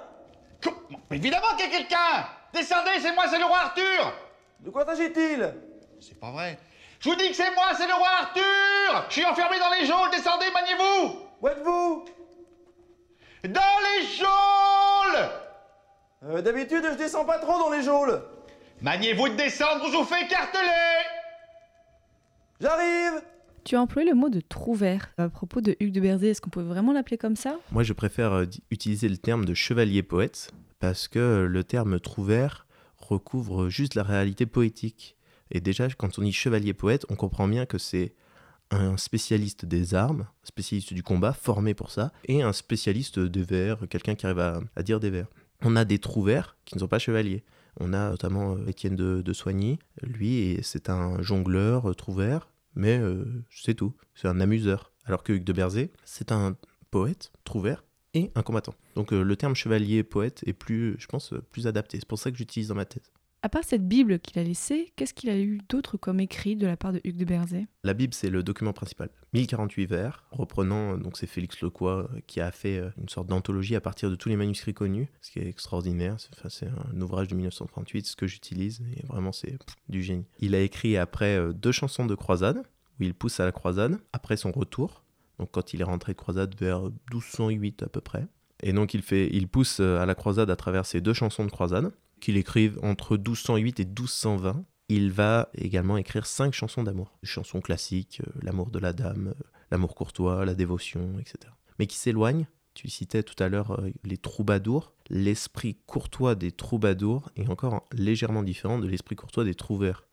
Évidemment 1.12 1.56
qu'il 1.57 1.65
y 1.65 1.75
a 1.75 1.77
quelqu'un! 1.77 2.27
Descendez, 2.53 3.00
c'est 3.01 3.13
moi, 3.13 3.25
c'est 3.30 3.39
le 3.39 3.45
roi 3.45 3.57
Arthur! 3.57 4.13
De 4.62 4.69
quoi 4.69 4.85
s'agit-il? 4.85 5.53
C'est 6.00 6.19
pas 6.19 6.31
vrai. 6.31 6.59
Je 7.00 7.09
vous 7.09 7.15
dis 7.15 7.30
que 7.30 7.35
c'est 7.35 7.54
moi, 7.54 7.66
c'est 7.75 7.87
le 7.87 7.94
roi 7.94 8.07
Arthur! 8.21 9.06
Je 9.09 9.13
suis 9.13 9.25
enfermé 9.25 9.59
dans 9.59 9.71
les 9.80 9.85
geôles, 9.85 10.09
descendez, 10.11 10.45
maniez-vous! 10.54 11.19
Où 11.42 11.47
êtes-vous? 11.47 12.06
Dans 13.44 13.78
les 13.83 14.07
geôles 14.07 15.30
Euh, 16.24 16.42
D'habitude, 16.42 16.83
je 16.92 16.97
descends 16.97 17.26
pas 17.26 17.40
trop 17.40 17.59
dans 17.59 17.71
les 17.71 17.83
geôles. 17.83 18.21
Maniez-vous 18.81 19.30
de 19.30 19.36
descendre 19.36 19.86
ou 19.88 19.92
je 19.92 19.97
vous 19.97 20.04
fais 20.04 20.24
écarteler 20.24 20.62
J'arrive 22.59 23.21
Tu 23.64 23.76
as 23.76 23.81
employé 23.81 24.09
le 24.09 24.16
mot 24.16 24.30
de 24.30 24.40
trouvère 24.40 25.09
à 25.18 25.30
propos 25.30 25.62
de 25.62 25.76
Hugues 25.80 25.94
de 25.94 26.02
Berzé. 26.02 26.30
Est-ce 26.30 26.42
qu'on 26.42 26.50
peut 26.50 26.62
vraiment 26.62 26.94
l'appeler 26.94 27.18
comme 27.18 27.36
ça? 27.36 27.57
Moi, 27.71 27.83
je 27.83 27.94
préfère 27.94 28.33
euh, 28.33 28.45
utiliser 28.71 29.09
le 29.09 29.18
terme 29.18 29.45
de 29.45 29.54
chevalier 29.54 30.04
poète 30.04 30.52
parce 30.80 31.07
que 31.07 31.47
le 31.50 31.64
terme 31.64 32.00
trouvère 32.00 32.66
recouvre 32.97 33.69
juste 33.69 33.95
la 33.95 34.04
réalité 34.04 34.45
poétique. 34.45 35.18
Et 35.52 35.59
déjà, 35.62 35.88
quand 35.90 36.19
on 36.19 36.24
dit 36.24 36.33
chevalier 36.33 36.74
poète, 36.74 37.06
on 37.09 37.16
comprend 37.16 37.47
bien 37.47 37.66
que 37.66 37.78
c'est 37.78 38.14
un 38.69 38.97
spécialiste 38.97 39.66
des 39.66 39.95
armes, 39.95 40.28
spécialiste 40.44 40.94
du 40.94 41.04
combat, 41.04 41.31
formé 41.31 41.74
pour 41.74 41.90
ça, 41.90 42.12
et 42.26 42.42
un 42.42 42.52
spécialiste 42.52 43.18
des 43.19 43.44
vers, 43.44 43.78
quelqu'un 43.90 44.16
qui 44.16 44.26
arrive 44.26 44.40
à, 44.40 44.59
à 44.76 44.83
dire 44.83 45.00
des 45.00 45.09
vers. 45.09 45.28
On 45.64 45.76
a 45.76 45.85
des 45.85 45.99
trouvères 45.99 46.57
qui 46.66 46.76
ne 46.76 46.80
sont 46.80 46.87
pas 46.87 46.99
chevaliers. 46.99 47.44
On 47.80 47.94
a 47.94 48.09
notamment 48.09 48.56
euh, 48.56 48.68
Étienne 48.68 48.95
de, 48.95 49.33
Soigny, 49.33 49.80
lui, 50.02 50.59
c'est 50.64 50.90
un 50.90 51.21
jongleur, 51.21 51.90
euh, 51.90 51.94
trouvère, 51.94 52.49
mais 52.76 52.97
euh, 52.97 53.26
c'est 53.52 53.76
tout. 53.76 53.94
C'est 54.16 54.28
un 54.28 54.40
amuseur. 54.40 54.92
Alors 55.06 55.23
que 55.23 55.33
Hugues 55.33 55.44
de 55.44 55.54
Berzé, 55.54 55.92
c'est 56.04 56.31
un 56.31 56.56
poète, 56.92 57.31
trouvère, 57.44 57.83
et 58.14 58.31
un 58.35 58.42
combattant. 58.42 58.73
Donc 58.95 59.11
le 59.11 59.35
terme 59.35 59.54
chevalier 59.54 60.04
poète 60.04 60.42
est 60.47 60.54
plus, 60.54 60.95
je 60.97 61.07
pense, 61.07 61.33
plus 61.52 61.68
adapté. 61.68 61.99
C'est 61.99 62.07
pour 62.07 62.18
ça 62.18 62.31
que 62.31 62.37
j'utilise 62.37 62.69
dans 62.69 62.76
ma 62.76 62.85
thèse. 62.85 63.11
À 63.44 63.49
part 63.49 63.63
cette 63.63 63.87
Bible 63.87 64.19
qu'il 64.19 64.39
a 64.39 64.44
laissée, 64.44 64.91
qu'est-ce 64.95 65.13
qu'il 65.13 65.29
a 65.29 65.37
eu 65.37 65.59
d'autre 65.69 65.95
comme 65.95 66.19
écrit 66.19 66.56
de 66.56 66.65
la 66.65 66.75
part 66.75 66.91
de 66.91 66.99
Hugues 67.03 67.17
de 67.17 67.25
Berzé 67.25 67.67
La 67.83 67.94
Bible, 67.94 68.13
c'est 68.15 68.31
le 68.31 68.41
document 68.41 68.73
principal. 68.73 69.09
1048 69.33 69.85
vers, 69.85 70.25
reprenant, 70.31 70.94
euh, 70.94 70.97
donc 70.97 71.17
c'est 71.17 71.27
Félix 71.27 71.61
Lecroix 71.61 72.09
euh, 72.11 72.19
qui 72.25 72.41
a 72.41 72.51
fait 72.51 72.79
euh, 72.79 72.89
une 72.99 73.09
sorte 73.09 73.27
d'anthologie 73.27 73.75
à 73.75 73.81
partir 73.81 74.09
de 74.09 74.15
tous 74.15 74.29
les 74.29 74.35
manuscrits 74.35 74.73
connus, 74.73 75.07
ce 75.21 75.29
qui 75.29 75.39
est 75.39 75.47
extraordinaire. 75.47 76.17
C'est 76.49 76.65
un 76.67 76.99
ouvrage 76.99 77.27
de 77.27 77.35
1938, 77.35 78.07
ce 78.07 78.15
que 78.15 78.25
j'utilise, 78.25 78.81
et 78.97 79.06
vraiment 79.06 79.31
c'est 79.31 79.59
du 79.87 80.01
génie. 80.01 80.25
Il 80.39 80.56
a 80.56 80.61
écrit 80.61 80.97
après 80.97 81.53
deux 81.53 81.71
chansons 81.71 82.07
de 82.07 82.15
croisade, 82.15 82.63
où 82.99 83.03
il 83.03 83.13
pousse 83.13 83.39
à 83.39 83.45
la 83.45 83.51
croisade, 83.51 83.99
après 84.13 84.35
son 84.35 84.51
retour, 84.51 85.03
donc 85.37 85.51
quand 85.51 85.75
il 85.75 85.81
est 85.81 85.85
rentré 85.85 86.13
de 86.13 86.17
croisade 86.17 86.56
vers 86.59 86.81
1208 87.11 87.83
à 87.83 87.87
peu 87.87 88.01
près. 88.01 88.25
Et 88.63 88.73
donc 88.73 88.95
il, 88.95 89.03
fait, 89.03 89.29
il 89.31 89.47
pousse 89.47 89.79
à 89.79 90.07
la 90.07 90.15
croisade 90.15 90.49
à 90.49 90.56
travers 90.56 90.87
ces 90.87 91.01
deux 91.01 91.13
chansons 91.13 91.45
de 91.45 91.51
croisade, 91.51 91.91
qu'il 92.19 92.38
écrive 92.38 92.80
entre 92.83 93.16
1208 93.18 93.80
et 93.80 93.86
1220. 93.86 94.64
il 94.90 95.12
va 95.12 95.50
également 95.54 95.97
écrire 95.97 96.26
cinq 96.26 96.54
chansons 96.54 96.83
d'amour. 96.83 97.18
Chansons 97.24 97.59
classiques, 97.62 98.21
euh, 98.26 98.31
l'amour 98.42 98.69
de 98.69 98.80
la 98.80 98.94
dame, 98.94 99.33
euh, 99.38 99.44
l'amour 99.71 99.95
courtois, 99.95 100.45
la 100.45 100.54
dévotion, 100.56 101.19
etc. 101.19 101.54
Mais 101.80 101.88
qui 101.88 101.97
s'éloignent. 101.97 102.47
Tu 102.74 102.90
citais 102.90 103.24
tout 103.24 103.42
à 103.44 103.50
l'heure 103.50 103.71
euh, 103.80 103.90
les 104.06 104.18
troubadours. 104.18 104.94
L'esprit 105.09 105.78
courtois 105.88 106.36
des 106.36 106.52
troubadours 106.52 107.30
est 107.36 107.50
encore 107.50 107.86
légèrement 107.92 108.44
différent 108.44 108.80
de 108.80 108.88
l'esprit 108.88 109.16
courtois 109.16 109.44
des 109.44 109.56
trouvères. 109.56 110.06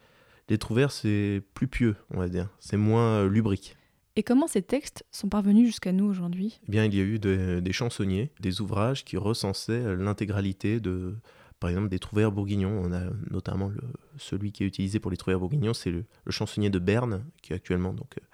Les 0.48 0.58
trouvères, 0.58 0.90
c'est 0.92 1.40
plus 1.54 1.68
pieux, 1.68 1.94
on 2.10 2.18
va 2.18 2.28
dire. 2.28 2.48
C'est 2.58 2.76
moins 2.76 3.26
lubrique. 3.28 3.76
Et 4.16 4.22
comment 4.22 4.46
ces 4.46 4.62
textes 4.62 5.04
sont 5.10 5.28
parvenus 5.28 5.66
jusqu'à 5.66 5.92
nous 5.92 6.04
aujourd'hui? 6.04 6.60
Eh 6.68 6.70
bien, 6.70 6.84
il 6.84 6.94
y 6.94 7.00
a 7.00 7.04
eu 7.04 7.18
de- 7.18 7.60
des 7.60 7.72
chansonniers, 7.72 8.30
des 8.40 8.60
ouvrages 8.60 9.04
qui 9.04 9.16
recensaient 9.16 9.96
l'intégralité 9.96 10.80
de, 10.80 11.16
par 11.64 11.70
exemple, 11.70 11.88
des 11.88 11.98
trouvères 11.98 12.30
bourguignons. 12.30 12.78
On 12.84 12.92
a 12.92 13.04
notamment 13.30 13.72
celui 14.18 14.52
qui 14.52 14.64
est 14.64 14.66
utilisé 14.66 15.00
pour 15.00 15.10
les 15.10 15.16
trouvères 15.16 15.40
bourguignons, 15.40 15.72
c'est 15.72 15.90
le, 15.90 16.04
chansonnier 16.28 16.68
de 16.68 16.78
Berne, 16.78 17.24
qui 17.40 17.54
est 17.54 17.56
actuellement 17.56 17.94
donc 17.94 18.18
euh, 18.18 18.24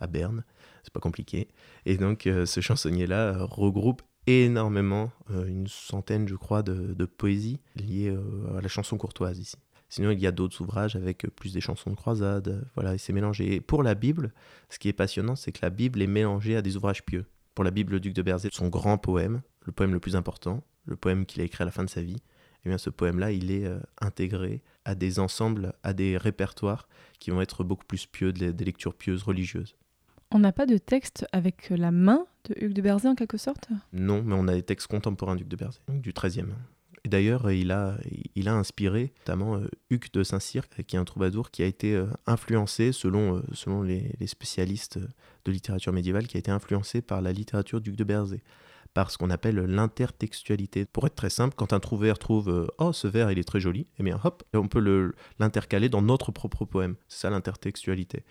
à 0.00 0.06
Berne. 0.06 0.44
C'est 0.82 0.90
pas 0.94 0.98
compliqué. 0.98 1.48
Et 1.84 1.98
donc, 1.98 2.26
euh, 2.26 2.46
ce 2.46 2.62
chansonnier-là 2.62 3.34
euh, 3.34 3.44
regroupe 3.44 4.00
énormément, 4.26 5.12
une 5.28 5.66
centaine, 5.66 6.26
je 6.26 6.36
crois, 6.36 6.62
de, 6.62 6.94
de 6.94 7.04
poésies 7.04 7.60
liées 7.76 8.16
à 8.56 8.62
la 8.62 8.68
chanson 8.68 8.96
courtoise 8.96 9.38
ici. 9.38 9.56
Sinon, 9.90 10.10
il 10.10 10.18
y 10.18 10.26
a 10.26 10.32
d'autres 10.32 10.58
ouvrages 10.62 10.96
avec 10.96 11.26
plus 11.36 11.52
des 11.52 11.60
chansons 11.60 11.90
de 11.90 11.96
croisade. 11.96 12.66
Voilà, 12.76 12.94
et 12.94 12.98
c'est 12.98 13.12
mélangé. 13.12 13.56
Et 13.56 13.60
pour 13.60 13.82
la 13.82 13.94
Bible, 13.94 14.32
ce 14.70 14.78
qui 14.78 14.88
est 14.88 14.94
passionnant, 14.94 15.36
c'est 15.36 15.52
que 15.52 15.60
la 15.60 15.70
Bible 15.70 16.00
est 16.00 16.06
mélangée 16.06 16.56
à 16.56 16.62
des 16.62 16.78
ouvrages 16.78 17.04
pieux. 17.04 17.26
Pour 17.54 17.62
la 17.62 17.72
Bible, 17.72 17.92
le 17.92 18.00
duc 18.00 18.14
de 18.14 18.22
Berzé, 18.22 18.48
son 18.50 18.68
grand 18.68 18.96
poème, 18.96 19.42
le 19.66 19.72
poème 19.72 19.92
le 19.92 20.00
plus 20.00 20.16
important, 20.16 20.64
le 20.86 20.96
poème 20.96 21.26
qu'il 21.26 21.42
a 21.42 21.44
écrit 21.44 21.62
à 21.62 21.66
la 21.66 21.72
fin 21.72 21.84
de 21.84 21.90
sa 21.90 22.02
vie, 22.02 22.16
eh 22.64 22.68
bien, 22.68 22.78
ce 22.78 22.90
poème-là, 22.90 23.32
il 23.32 23.50
est 23.50 23.66
euh, 23.66 23.80
intégré 24.00 24.62
à 24.84 24.94
des 24.94 25.18
ensembles, 25.18 25.72
à 25.82 25.92
des 25.92 26.16
répertoires 26.16 26.88
qui 27.18 27.30
vont 27.30 27.40
être 27.40 27.64
beaucoup 27.64 27.84
plus 27.84 28.06
pieux, 28.06 28.32
des, 28.32 28.52
des 28.52 28.64
lectures 28.64 28.94
pieuses 28.94 29.22
religieuses. 29.22 29.76
On 30.32 30.38
n'a 30.38 30.52
pas 30.52 30.66
de 30.66 30.78
texte 30.78 31.26
avec 31.32 31.70
la 31.70 31.90
main 31.90 32.26
de 32.48 32.54
Hugues 32.64 32.72
de 32.72 32.82
Berzé 32.82 33.08
en 33.08 33.14
quelque 33.14 33.36
sorte? 33.36 33.68
Non, 33.92 34.22
mais 34.22 34.34
on 34.34 34.46
a 34.46 34.54
des 34.54 34.62
textes 34.62 34.86
contemporains 34.86 35.36
duc 35.36 35.48
de 35.48 35.56
Berzé, 35.56 35.80
du 35.88 36.12
XIIIe. 36.12 36.46
Et 37.04 37.08
d'ailleurs, 37.08 37.50
il 37.50 37.72
a, 37.72 37.96
il 38.34 38.48
a 38.48 38.54
inspiré 38.54 39.12
notamment 39.20 39.56
euh, 39.56 39.66
Hugues 39.90 40.12
de 40.12 40.22
Saint-Cyr, 40.22 40.68
qui 40.68 40.96
est 40.96 40.98
un 40.98 41.04
troubadour 41.04 41.50
qui 41.50 41.62
a 41.62 41.66
été 41.66 41.94
euh, 41.94 42.06
influencé, 42.26 42.92
selon, 42.92 43.38
euh, 43.38 43.42
selon 43.52 43.82
les, 43.82 44.14
les 44.20 44.26
spécialistes 44.26 44.98
de 45.44 45.52
littérature 45.52 45.92
médiévale, 45.92 46.26
qui 46.26 46.36
a 46.36 46.40
été 46.40 46.50
influencé 46.50 47.00
par 47.00 47.22
la 47.22 47.32
littérature 47.32 47.80
duc 47.80 47.96
de 47.96 48.04
Berzé, 48.04 48.42
par 48.94 49.10
ce 49.10 49.18
qu'on 49.18 49.30
appelle 49.30 49.56
l'intertextualité. 49.56 50.84
Pour 50.84 51.06
être 51.06 51.14
très 51.14 51.30
simple, 51.30 51.54
quand 51.56 51.72
un 51.72 51.80
trouvère 51.80 52.18
trouve 52.18 52.48
euh, 52.48 52.66
Oh, 52.78 52.92
ce 52.92 53.06
vers, 53.06 53.30
il 53.30 53.38
est 53.38 53.44
très 53.44 53.60
joli», 53.60 53.86
eh 53.98 54.02
bien 54.02 54.18
hop, 54.24 54.42
on 54.54 54.68
peut 54.68 54.80
le- 54.80 55.14
l'intercaler 55.38 55.88
dans 55.88 56.02
notre 56.02 56.32
propre 56.32 56.64
poème. 56.64 56.96
C'est 57.08 57.20
ça 57.20 57.30
l'intertextualité. 57.30 58.24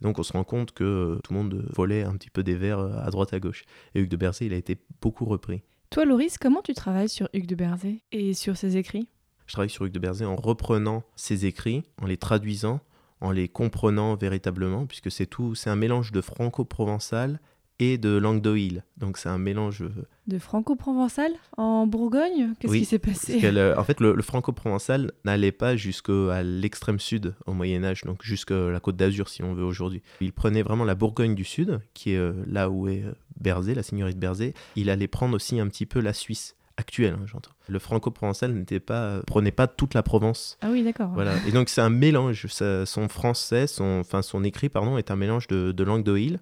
Donc 0.00 0.18
on 0.18 0.22
se 0.22 0.32
rend 0.32 0.44
compte 0.44 0.72
que 0.72 0.84
euh, 0.84 1.20
tout 1.24 1.32
le 1.32 1.38
monde 1.38 1.66
volait 1.74 2.02
un 2.02 2.12
petit 2.12 2.30
peu 2.30 2.42
des 2.42 2.54
vers 2.54 2.78
euh, 2.78 2.98
à 3.02 3.10
droite 3.10 3.32
à 3.32 3.40
gauche. 3.40 3.64
Et 3.94 4.00
Hugues 4.00 4.10
de 4.10 4.16
Berzé, 4.16 4.46
il 4.46 4.52
a 4.52 4.56
été 4.56 4.78
beaucoup 5.00 5.24
repris. 5.24 5.62
Toi, 5.90 6.04
Loris, 6.04 6.36
comment 6.38 6.62
tu 6.62 6.74
travailles 6.74 7.08
sur 7.08 7.28
Hugues 7.32 7.46
de 7.46 7.54
Berzé 7.54 8.02
et 8.12 8.34
sur 8.34 8.56
ses 8.56 8.76
écrits? 8.76 9.08
Je 9.46 9.52
travaille 9.52 9.70
sur 9.70 9.84
Hugues 9.84 9.92
de 9.92 9.98
Berzé 10.00 10.24
en 10.24 10.36
reprenant 10.36 11.04
ses 11.14 11.46
écrits, 11.46 11.84
en 12.02 12.06
les 12.06 12.16
traduisant, 12.16 12.80
en 13.20 13.30
les 13.30 13.48
comprenant 13.48 14.16
véritablement, 14.16 14.86
puisque 14.86 15.10
c'est 15.10 15.26
tout, 15.26 15.54
c'est 15.54 15.70
un 15.70 15.76
mélange 15.76 16.10
de 16.12 16.20
franco-provençal 16.20 17.40
et 17.78 17.98
de 17.98 18.10
langue 18.16 18.40
d'Oïl. 18.40 18.84
Donc 18.96 19.18
c'est 19.18 19.28
un 19.28 19.38
mélange. 19.38 19.82
euh, 19.82 19.90
De 20.26 20.38
franco-provençal 20.38 21.32
en 21.56 21.86
Bourgogne? 21.86 22.54
Qu'est-ce 22.58 22.72
Oui, 22.72 22.78
qui 22.80 22.84
s'est 22.86 22.98
passé? 22.98 23.38
euh, 23.44 23.74
en 23.76 23.84
fait, 23.84 24.00
le, 24.00 24.14
le 24.14 24.22
franco-provençal 24.22 25.12
n'allait 25.24 25.52
pas 25.52 25.76
jusqu'à 25.76 26.42
l'extrême 26.42 26.98
sud 26.98 27.34
au 27.46 27.52
Moyen 27.52 27.84
Âge, 27.84 28.02
donc 28.04 28.22
jusqu'à 28.22 28.54
la 28.70 28.80
Côte 28.80 28.96
d'Azur 28.96 29.28
si 29.28 29.42
on 29.42 29.54
veut 29.54 29.64
aujourd'hui. 29.64 30.02
Il 30.20 30.32
prenait 30.32 30.62
vraiment 30.62 30.84
la 30.84 30.94
Bourgogne 30.94 31.34
du 31.34 31.44
Sud, 31.44 31.80
qui 31.94 32.12
est 32.12 32.16
euh, 32.18 32.32
là 32.46 32.70
où 32.70 32.88
est 32.88 33.04
Berzé, 33.40 33.74
la 33.74 33.82
seigneurie 33.82 34.14
de 34.14 34.20
Berzé. 34.20 34.54
Il 34.76 34.88
allait 34.90 35.08
prendre 35.08 35.34
aussi 35.36 35.60
un 35.60 35.68
petit 35.68 35.84
peu 35.86 36.00
la 36.00 36.12
Suisse 36.14 36.56
actuelle, 36.78 37.14
hein, 37.18 37.24
j'entends. 37.26 37.50
Le 37.68 37.78
franco-provençal 37.78 38.52
n'était 38.52 38.80
pas, 38.80 39.20
prenait 39.26 39.50
pas 39.50 39.66
toute 39.66 39.94
la 39.94 40.02
Provence. 40.02 40.56
Ah 40.62 40.68
oui, 40.70 40.82
d'accord. 40.82 41.10
Voilà. 41.14 41.32
Et 41.46 41.52
donc 41.52 41.68
c'est 41.68 41.80
un 41.80 41.90
mélange. 41.90 42.46
Ça- 42.48 42.84
son 42.86 43.08
français, 43.08 43.66
son, 43.66 43.98
enfin 44.00 44.22
son 44.22 44.44
écrit, 44.44 44.68
pardon, 44.68 44.96
est 44.98 45.10
un 45.10 45.16
mélange 45.16 45.46
de, 45.48 45.72
de 45.72 45.84
langue 45.84 46.04
d'Oïl 46.04 46.38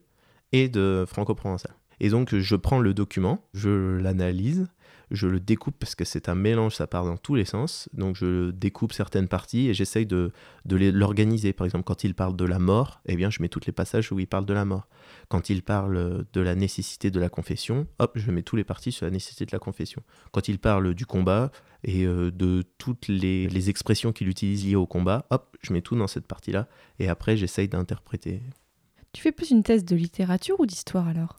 et 0.55 0.69
de 0.69 1.05
franco-provençal. 1.09 1.75
Et 1.99 2.11
donc 2.11 2.35
je 2.35 2.57
prends 2.57 2.79
le 2.79 2.95
document, 2.95 3.45
je 3.55 3.99
l'analyse, 3.99 4.69
je 5.11 5.27
le 5.27 5.41
découpe 5.41 5.75
parce 5.79 5.97
que 5.97 6.05
c'est 6.05 6.29
un 6.29 6.37
mélange, 6.37 6.77
ça 6.77 6.87
part 6.87 7.05
dans 7.05 7.17
tous 7.17 7.35
les 7.35 7.45
sens. 7.45 7.89
Donc 7.93 8.15
je 8.15 8.53
découpe 8.53 8.93
certaines 8.93 9.27
parties 9.27 9.69
et 9.69 9.75
j'essaye 9.75 10.07
de, 10.07 10.31
de 10.65 10.77
l'organiser. 10.77 11.53
Par 11.53 11.65
exemple, 11.65 11.85
quand 11.85 12.05
il 12.05 12.15
parle 12.15 12.37
de 12.37 12.45
la 12.45 12.61
mort, 12.61 13.01
eh 13.07 13.17
bien 13.17 13.31
je 13.31 13.43
mets 13.43 13.49
tous 13.49 13.67
les 13.67 13.73
passages 13.73 14.13
où 14.13 14.21
il 14.21 14.29
parle 14.29 14.47
de 14.47 14.55
la 14.55 14.65
mort. 14.65 14.87
Quand 15.29 15.51
il 15.51 15.63
parle 15.63 16.25
de 16.33 16.41
la 16.41 16.55
nécessité 16.55 17.11
de 17.11 17.19
la 17.19 17.29
confession, 17.29 17.89
hop, 17.99 18.13
je 18.15 18.31
mets 18.31 18.43
tous 18.43 18.55
les 18.55 18.65
parties 18.65 18.93
sur 18.93 19.07
la 19.07 19.11
nécessité 19.11 19.45
de 19.45 19.53
la 19.53 19.59
confession. 19.59 20.03
Quand 20.31 20.47
il 20.47 20.61
parle 20.61 20.95
du 20.95 21.05
combat 21.05 21.51
et 21.83 22.07
euh, 22.07 22.31
de 22.31 22.63
toutes 22.79 23.09
les, 23.09 23.49
les 23.49 23.71
expressions 23.71 24.13
qu'il 24.13 24.29
utilise 24.29 24.65
liées 24.65 24.77
au 24.77 24.87
combat, 24.87 25.27
hop, 25.31 25.57
je 25.63 25.73
mets 25.73 25.83
tout 25.83 25.97
dans 25.97 26.07
cette 26.07 26.29
partie-là. 26.29 26.69
Et 27.01 27.09
après, 27.09 27.37
j'essaye 27.37 27.69
d'interpréter. 27.69 28.41
Tu 29.14 29.23
fais 29.23 29.33
plus 29.33 29.50
une 29.50 29.62
thèse 29.62 29.85
de 29.87 29.97
littérature 29.97 30.61
ou 30.61 30.66
d'histoire 30.66 31.09
alors? 31.09 31.38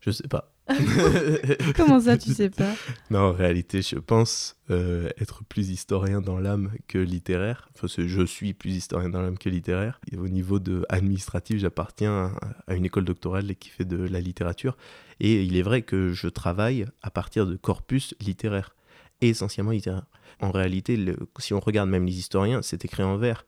Je 0.00 0.10
sais 0.10 0.28
pas. 0.28 0.54
Comment 1.76 2.00
ça, 2.00 2.16
tu 2.16 2.32
sais 2.32 2.48
pas? 2.48 2.74
Non, 3.10 3.18
en 3.20 3.32
réalité, 3.32 3.82
je 3.82 3.96
pense 3.96 4.56
euh, 4.70 5.08
être 5.20 5.42
plus 5.44 5.70
historien 5.70 6.20
dans 6.20 6.38
l'âme 6.38 6.70
que 6.86 6.98
littéraire. 6.98 7.68
Enfin, 7.74 7.88
je 7.98 8.24
suis 8.24 8.54
plus 8.54 8.76
historien 8.76 9.08
dans 9.08 9.20
l'âme 9.20 9.36
que 9.36 9.48
littéraire. 9.48 10.00
Et 10.12 10.16
au 10.16 10.28
niveau 10.28 10.60
de 10.60 10.86
administratif, 10.88 11.58
j'appartiens 11.58 12.32
à, 12.40 12.72
à 12.72 12.74
une 12.76 12.84
école 12.84 13.04
doctorale 13.04 13.56
qui 13.56 13.68
fait 13.70 13.84
de 13.84 13.96
la 13.96 14.20
littérature. 14.20 14.76
Et 15.18 15.42
il 15.42 15.56
est 15.56 15.62
vrai 15.62 15.82
que 15.82 16.12
je 16.12 16.28
travaille 16.28 16.86
à 17.02 17.10
partir 17.10 17.46
de 17.46 17.56
corpus 17.56 18.14
littéraires, 18.20 18.74
et 19.20 19.30
essentiellement 19.30 19.72
littéraires. 19.72 20.06
En 20.40 20.52
réalité, 20.52 20.96
le- 20.96 21.16
si 21.40 21.52
on 21.52 21.60
regarde 21.60 21.90
même 21.90 22.06
les 22.06 22.18
historiens, 22.18 22.62
c'est 22.62 22.84
écrit 22.84 23.02
en 23.02 23.16
vers. 23.16 23.44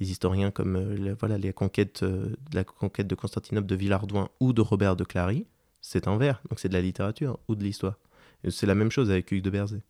Les 0.00 0.10
historiens 0.10 0.50
comme 0.50 0.76
euh, 0.76 0.96
la- 0.96 1.14
voilà, 1.14 1.38
les 1.38 1.52
conquêtes, 1.52 2.02
euh, 2.02 2.34
la 2.52 2.64
conquête 2.64 3.06
de 3.06 3.14
Constantinople 3.14 3.66
de 3.66 3.76
Villardouin 3.76 4.30
ou 4.40 4.52
de 4.52 4.60
Robert 4.62 4.96
de 4.96 5.04
Clary, 5.04 5.46
c'est 5.80 6.08
en 6.08 6.16
vers. 6.16 6.42
Donc 6.48 6.58
c'est 6.58 6.68
de 6.68 6.74
la 6.74 6.80
littérature 6.80 7.38
ou 7.48 7.54
de 7.54 7.62
l'histoire. 7.62 7.98
C'est 8.48 8.66
la 8.66 8.74
même 8.74 8.90
chose 8.90 9.10
avec 9.10 9.30
Hugues 9.30 9.44
de 9.44 9.50
Berzé. 9.50 9.82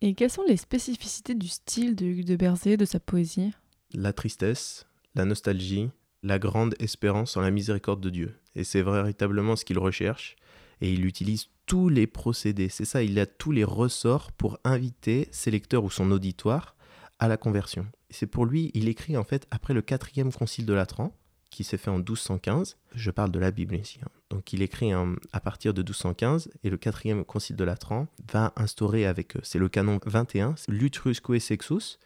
Et 0.00 0.14
quelles 0.14 0.30
sont 0.30 0.44
les 0.48 0.56
spécificités 0.56 1.34
du 1.34 1.48
style 1.48 1.94
de 1.96 2.06
Hugues 2.06 2.24
de 2.24 2.36
Berzé, 2.36 2.76
de 2.76 2.84
sa 2.84 3.00
poésie? 3.00 3.52
La 3.92 4.12
tristesse, 4.12 4.86
la 5.14 5.24
nostalgie, 5.24 5.90
la 6.22 6.38
grande 6.38 6.74
espérance 6.78 7.36
en 7.36 7.42
la 7.42 7.50
miséricorde 7.50 8.00
de 8.00 8.10
Dieu. 8.10 8.34
Et 8.54 8.64
c'est 8.64 8.82
véritablement 8.82 9.56
ce 9.56 9.64
qu'il 9.64 9.78
recherche. 9.78 10.36
Et 10.80 10.92
il 10.92 11.04
utilise 11.04 11.48
tous 11.66 11.88
les 11.88 12.06
procédés. 12.06 12.68
C'est 12.70 12.84
ça, 12.84 13.02
il 13.02 13.18
a 13.18 13.26
tous 13.26 13.50
les 13.52 13.64
ressorts 13.64 14.32
pour 14.32 14.58
inviter 14.64 15.28
ses 15.32 15.50
lecteurs 15.50 15.84
ou 15.84 15.90
son 15.90 16.10
auditoire 16.12 16.76
à 17.18 17.28
la 17.28 17.36
conversion. 17.36 17.86
C'est 18.10 18.26
pour 18.26 18.46
lui, 18.46 18.70
il 18.74 18.88
écrit 18.88 19.16
en 19.16 19.24
fait 19.24 19.46
après 19.50 19.74
le 19.74 19.82
quatrième 19.82 20.32
concile 20.32 20.66
de 20.66 20.72
Latran, 20.72 21.12
qui 21.50 21.64
s'est 21.64 21.78
fait 21.78 21.90
en 21.90 21.98
1215. 21.98 22.76
Je 22.94 23.10
parle 23.10 23.30
de 23.30 23.38
la 23.38 23.50
Bible 23.50 23.74
ici. 23.76 23.98
hein. 24.02 24.08
Donc 24.30 24.52
il 24.52 24.62
écrit 24.62 24.92
hein, 24.92 25.16
à 25.32 25.40
partir 25.40 25.72
de 25.72 25.80
1215 25.80 26.50
et 26.62 26.70
le 26.70 26.76
quatrième 26.76 27.24
concile 27.24 27.56
de 27.56 27.64
Latran 27.64 28.06
va 28.30 28.52
instaurer 28.56 29.06
avec, 29.06 29.34
c'est 29.42 29.58
le 29.58 29.68
canon 29.68 29.98
21, 30.04 30.54
c'est 30.56 30.70
Lutrusque 30.70 31.40
Sexus, 31.40 31.98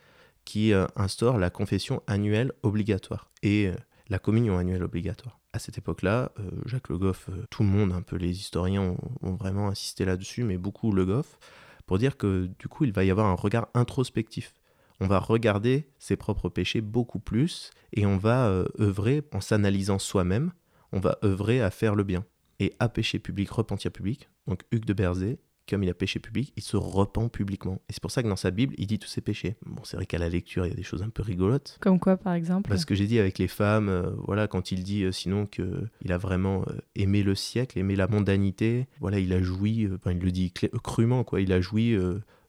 qui 0.44 0.72
euh, 0.72 0.86
instaure 0.96 1.38
la 1.38 1.50
confession 1.50 2.02
annuelle 2.06 2.52
obligatoire 2.62 3.30
et 3.42 3.68
euh, 3.68 3.74
la 4.08 4.18
communion 4.18 4.58
annuelle 4.58 4.82
obligatoire. 4.82 5.40
À 5.52 5.58
cette 5.58 5.78
époque-là, 5.78 6.32
euh, 6.38 6.50
Jacques 6.66 6.88
Le 6.88 6.98
Goff, 6.98 7.28
tout 7.50 7.62
le 7.62 7.68
monde, 7.68 7.92
un 7.92 8.02
peu 8.02 8.16
les 8.16 8.30
historiens 8.30 8.82
ont, 8.82 8.98
ont 9.22 9.34
vraiment 9.34 9.68
insisté 9.68 10.04
là-dessus, 10.04 10.44
mais 10.44 10.56
beaucoup 10.58 10.92
Le 10.92 11.04
Goff, 11.04 11.38
pour 11.86 11.98
dire 11.98 12.16
que 12.16 12.48
du 12.58 12.68
coup, 12.68 12.84
il 12.84 12.92
va 12.92 13.04
y 13.04 13.10
avoir 13.10 13.26
un 13.26 13.34
regard 13.34 13.68
introspectif. 13.74 14.54
On 15.02 15.08
va 15.08 15.18
regarder 15.18 15.88
ses 15.98 16.14
propres 16.14 16.48
péchés 16.48 16.80
beaucoup 16.80 17.18
plus 17.18 17.72
et 17.92 18.06
on 18.06 18.18
va 18.18 18.46
euh, 18.46 18.66
œuvrer 18.78 19.22
en 19.32 19.40
s'analysant 19.40 19.98
soi-même, 19.98 20.52
on 20.92 21.00
va 21.00 21.18
œuvrer 21.24 21.60
à 21.60 21.72
faire 21.72 21.96
le 21.96 22.04
bien. 22.04 22.24
Et 22.60 22.72
à 22.78 22.88
péché 22.88 23.18
public, 23.18 23.50
repentir 23.50 23.90
public, 23.90 24.28
donc 24.46 24.62
Hugues 24.70 24.84
de 24.84 24.92
Berzé, 24.92 25.40
comme 25.68 25.82
il 25.82 25.90
a 25.90 25.94
péché 25.94 26.20
public, 26.20 26.52
il 26.56 26.62
se 26.62 26.76
repent 26.76 27.28
publiquement. 27.28 27.80
Et 27.88 27.92
c'est 27.92 28.00
pour 28.00 28.12
ça 28.12 28.22
que 28.22 28.28
dans 28.28 28.36
sa 28.36 28.52
Bible, 28.52 28.76
il 28.78 28.86
dit 28.86 29.00
tous 29.00 29.08
ses 29.08 29.20
péchés. 29.20 29.56
Bon, 29.66 29.82
c'est 29.82 29.96
vrai 29.96 30.06
qu'à 30.06 30.18
la 30.18 30.28
lecture, 30.28 30.66
il 30.66 30.68
y 30.68 30.72
a 30.72 30.76
des 30.76 30.84
choses 30.84 31.02
un 31.02 31.08
peu 31.08 31.24
rigolotes. 31.24 31.78
Comme 31.80 31.98
quoi, 31.98 32.16
par 32.16 32.34
exemple 32.34 32.68
Parce 32.68 32.84
que 32.84 32.94
j'ai 32.94 33.08
dit 33.08 33.18
avec 33.18 33.38
les 33.38 33.48
femmes, 33.48 33.88
euh, 33.88 34.10
voilà, 34.18 34.46
quand 34.46 34.70
il 34.70 34.84
dit 34.84 35.02
euh, 35.02 35.10
sinon 35.10 35.46
que 35.46 35.88
il 36.02 36.12
a 36.12 36.18
vraiment 36.18 36.62
euh, 36.68 36.78
aimé 36.94 37.24
le 37.24 37.34
siècle, 37.34 37.76
aimé 37.76 37.96
la 37.96 38.06
mondanité, 38.06 38.86
voilà, 39.00 39.18
il 39.18 39.32
a 39.32 39.42
joui, 39.42 39.88
enfin, 39.92 40.12
il 40.12 40.20
le 40.20 40.30
dit 40.30 40.52
crûment, 40.52 41.24
quoi, 41.24 41.40
il 41.40 41.52
a 41.52 41.60
joui 41.60 41.96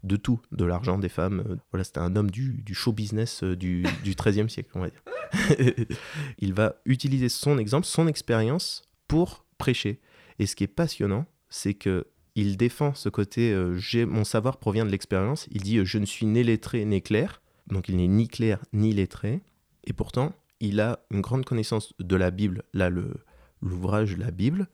de 0.04 0.16
tout, 0.16 0.42
de 0.52 0.66
l'argent 0.66 0.98
des 0.98 1.10
femmes. 1.10 1.44
euh, 1.48 1.56
voilà, 1.72 1.84
c'était 1.84 2.00
un 2.00 2.16
homme 2.16 2.30
du, 2.30 2.62
du 2.64 2.74
show 2.74 2.92
business 2.92 3.44
euh, 3.44 3.56
du, 3.56 3.84
du 4.04 4.14
13e 4.14 4.50
siècle, 4.50 4.70
on 4.76 4.82
va 4.82 4.90
dire. 4.90 5.02
il 6.40 6.54
va 6.54 6.76
utiliser 6.86 7.30
son 7.30 7.58
exemple, 7.58 7.86
son 7.86 8.08
expérience 8.08 8.84
pour 9.08 9.46
prêcher. 9.58 10.00
Et 10.40 10.46
ce 10.46 10.56
qui 10.56 10.64
est 10.64 10.68
passionnant, 10.68 11.26
c'est 11.50 11.74
que 11.74 12.08
il 12.36 12.58
défend 12.58 12.96
ce 12.96 13.10
côté 13.10 13.52
euh, 13.52 13.78
j'ai 13.78 14.06
mon 14.06 14.24
savoir 14.24 14.58
provient 14.58 14.86
de 14.86 14.90
l'expérience. 14.92 15.48
Il 15.52 15.62
dit 15.62 15.86
je 15.86 15.98
ne 15.98 16.06
suis 16.06 16.26
né 16.26 16.44
lettré 16.44 16.84
né 16.86 17.02
clair, 17.02 17.42
donc 17.68 17.90
il 17.90 17.98
n'est 17.98 18.08
ni 18.08 18.28
clair 18.28 18.60
ni 18.74 18.92
lettré. 18.94 19.42
Et 19.86 19.94
pourtant, 19.94 20.34
il 20.60 20.80
a 20.80 21.00
une 21.12 21.22
grande 21.22 21.46
connaissance 21.46 21.94
de 22.00 22.16
la 22.16 22.32
Bible, 22.32 22.64
là, 22.74 22.90
le, 22.90 23.14
l'ouvrage 23.64 24.18
La 24.18 24.32
Bible. 24.32 24.68